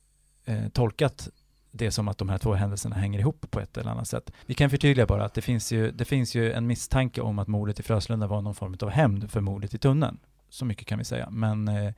eh, 0.45 0.69
tolkat 0.69 1.29
det 1.75 1.91
som 1.91 2.07
att 2.07 2.17
de 2.17 2.29
här 2.29 2.37
två 2.37 2.53
händelserna 2.53 2.95
hänger 2.95 3.19
ihop 3.19 3.51
på 3.51 3.59
ett 3.59 3.77
eller 3.77 3.91
annat 3.91 4.07
sätt. 4.07 4.31
Vi 4.45 4.53
kan 4.53 4.69
förtydliga 4.69 5.05
bara 5.05 5.25
att 5.25 5.33
det 5.33 5.41
finns 5.41 5.71
ju, 5.71 5.91
det 5.91 6.05
finns 6.05 6.35
ju 6.35 6.51
en 6.51 6.67
misstanke 6.67 7.21
om 7.21 7.39
att 7.39 7.47
mordet 7.47 7.79
i 7.79 7.83
Fröslunda 7.83 8.27
var 8.27 8.41
någon 8.41 8.55
form 8.55 8.77
av 8.81 8.89
hämnd 8.89 9.31
för 9.31 9.41
mordet 9.41 9.73
i 9.73 9.77
tunneln. 9.77 10.19
Så 10.49 10.65
mycket 10.65 10.87
kan 10.87 10.97
vi 10.99 11.05
säga. 11.05 11.29
Men 11.29 11.67
eh, 11.67 11.93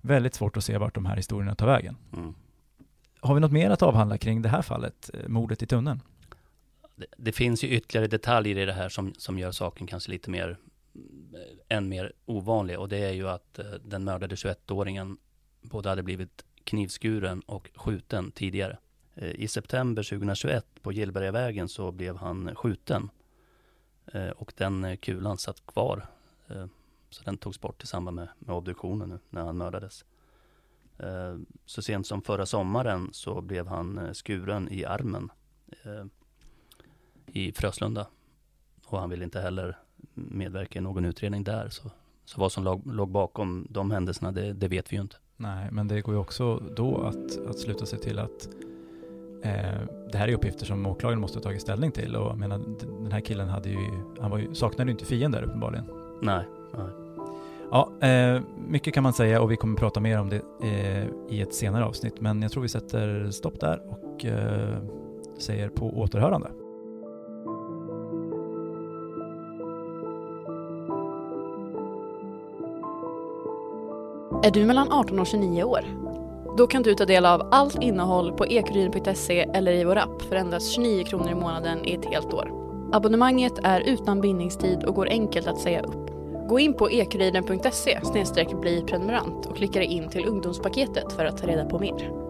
väldigt 0.00 0.34
svårt 0.34 0.56
att 0.56 0.64
se 0.64 0.78
vart 0.78 0.94
de 0.94 1.06
här 1.06 1.16
historierna 1.16 1.54
tar 1.54 1.66
vägen. 1.66 1.96
Mm. 2.12 2.34
Har 3.20 3.34
vi 3.34 3.40
något 3.40 3.52
mer 3.52 3.70
att 3.70 3.82
avhandla 3.82 4.18
kring 4.18 4.42
det 4.42 4.48
här 4.48 4.62
fallet, 4.62 5.10
eh, 5.14 5.28
mordet 5.28 5.62
i 5.62 5.66
tunneln? 5.66 6.02
Det, 6.96 7.06
det 7.16 7.32
finns 7.32 7.64
ju 7.64 7.68
ytterligare 7.68 8.06
detaljer 8.06 8.58
i 8.58 8.64
det 8.64 8.72
här 8.72 8.88
som, 8.88 9.14
som 9.18 9.38
gör 9.38 9.52
saken 9.52 9.86
kanske 9.86 10.10
lite 10.10 10.30
mer 10.30 10.58
än 11.68 11.88
mer 11.88 12.12
ovanlig 12.26 12.78
och 12.78 12.88
det 12.88 12.98
är 12.98 13.12
ju 13.12 13.28
att 13.28 13.58
eh, 13.58 13.64
den 13.84 14.04
mördade 14.04 14.34
21-åringen 14.34 15.16
både 15.60 15.88
hade 15.88 16.02
blivit 16.02 16.44
knivskuren 16.64 17.40
och 17.40 17.70
skjuten 17.74 18.30
tidigare. 18.30 18.78
Eh, 19.16 19.30
I 19.30 19.48
september 19.48 20.02
2021 20.02 20.66
på 20.82 20.92
Gillbergavägen 20.92 21.68
så 21.68 21.92
blev 21.92 22.16
han 22.16 22.54
skjuten 22.54 23.10
eh, 24.12 24.28
och 24.28 24.52
den 24.56 24.84
eh, 24.84 24.96
kulan 24.96 25.38
satt 25.38 25.66
kvar. 25.66 26.06
Så 27.10 27.22
den 27.24 27.36
togs 27.36 27.60
bort 27.60 27.84
i 27.84 27.86
samband 27.86 28.14
med, 28.14 28.28
med 28.38 28.56
obduktionen 28.56 29.08
nu 29.08 29.18
när 29.30 29.42
han 29.42 29.56
mördades. 29.56 30.04
Så 31.66 31.82
sent 31.82 32.06
som 32.06 32.22
förra 32.22 32.46
sommaren 32.46 33.08
så 33.12 33.40
blev 33.40 33.66
han 33.66 34.14
skuren 34.14 34.68
i 34.72 34.84
armen 34.84 35.30
i 37.26 37.52
Fröslunda. 37.52 38.06
Och 38.86 39.00
han 39.00 39.10
ville 39.10 39.24
inte 39.24 39.40
heller 39.40 39.78
medverka 40.14 40.78
i 40.78 40.82
någon 40.82 41.04
utredning 41.04 41.44
där. 41.44 41.68
Så, 41.68 41.90
så 42.24 42.40
vad 42.40 42.52
som 42.52 42.64
låg, 42.64 42.86
låg 42.86 43.08
bakom 43.08 43.66
de 43.70 43.90
händelserna, 43.90 44.32
det, 44.32 44.52
det, 44.52 44.68
vet 44.68 44.92
vi 44.92 44.96
ju 44.96 45.02
inte. 45.02 45.16
Nej, 45.36 45.68
men 45.72 45.88
det 45.88 46.00
går 46.00 46.14
ju 46.14 46.20
också 46.20 46.56
då 46.56 47.00
att, 47.00 47.46
att 47.46 47.58
sluta 47.58 47.86
sig 47.86 47.98
till 47.98 48.18
att 48.18 48.48
det 50.12 50.18
här 50.18 50.28
är 50.28 50.32
uppgifter 50.32 50.66
som 50.66 50.86
åklagaren 50.86 51.20
måste 51.20 51.38
ha 51.38 51.42
tagit 51.42 51.62
ställning 51.62 51.92
till. 51.92 52.16
Och 52.16 52.38
menar, 52.38 52.60
den 53.02 53.12
här 53.12 53.20
killen 53.20 53.48
hade 53.48 53.68
ju, 53.68 53.78
han 54.20 54.30
var 54.30 54.38
ju, 54.38 54.54
saknade 54.54 54.90
ju 54.90 54.92
inte 54.92 55.04
fiender 55.04 55.42
uppenbarligen. 55.42 55.84
Nej, 56.22 56.44
nej. 56.76 57.06
Ja, 57.70 58.06
eh, 58.06 58.40
mycket 58.68 58.94
kan 58.94 59.02
man 59.02 59.12
säga 59.12 59.42
och 59.42 59.50
vi 59.50 59.56
kommer 59.56 59.76
prata 59.76 60.00
mer 60.00 60.20
om 60.20 60.28
det 60.28 60.42
eh, 60.62 61.06
i 61.28 61.42
ett 61.42 61.54
senare 61.54 61.84
avsnitt. 61.84 62.20
Men 62.20 62.42
jag 62.42 62.52
tror 62.52 62.62
vi 62.62 62.68
sätter 62.68 63.30
stopp 63.30 63.60
där 63.60 63.80
och 63.88 64.24
eh, 64.24 64.78
säger 65.38 65.68
på 65.68 65.98
återhörande. 65.98 66.48
Är 74.42 74.50
du 74.50 74.64
mellan 74.64 74.92
18 74.92 75.18
och 75.18 75.26
29 75.26 75.64
år? 75.64 76.05
Då 76.56 76.66
kan 76.66 76.82
du 76.82 76.94
ta 76.94 77.04
del 77.04 77.26
av 77.26 77.48
allt 77.52 77.82
innehåll 77.82 78.32
på 78.32 78.46
ekuryn.se 78.46 79.40
eller 79.54 79.72
i 79.72 79.84
vår 79.84 79.96
app 79.96 80.22
för 80.22 80.36
endast 80.36 80.72
29 80.72 81.04
kronor 81.04 81.30
i 81.30 81.34
månaden 81.34 81.84
i 81.84 81.94
ett 81.94 82.04
helt 82.04 82.34
år. 82.34 82.52
Abonnemanget 82.92 83.52
är 83.62 83.80
utan 83.80 84.20
bindningstid 84.20 84.84
och 84.84 84.94
går 84.94 85.08
enkelt 85.08 85.46
att 85.46 85.58
säga 85.58 85.82
upp. 85.82 86.10
Gå 86.48 86.58
in 86.58 86.74
på 86.74 86.90
ekuriden.se 86.90 88.00
bli 88.60 88.82
prenumerant 88.82 89.46
och 89.46 89.56
klicka 89.56 89.78
dig 89.78 89.88
in 89.88 90.08
till 90.08 90.28
ungdomspaketet 90.28 91.12
för 91.12 91.24
att 91.24 91.38
ta 91.38 91.46
reda 91.46 91.64
på 91.64 91.78
mer. 91.78 92.25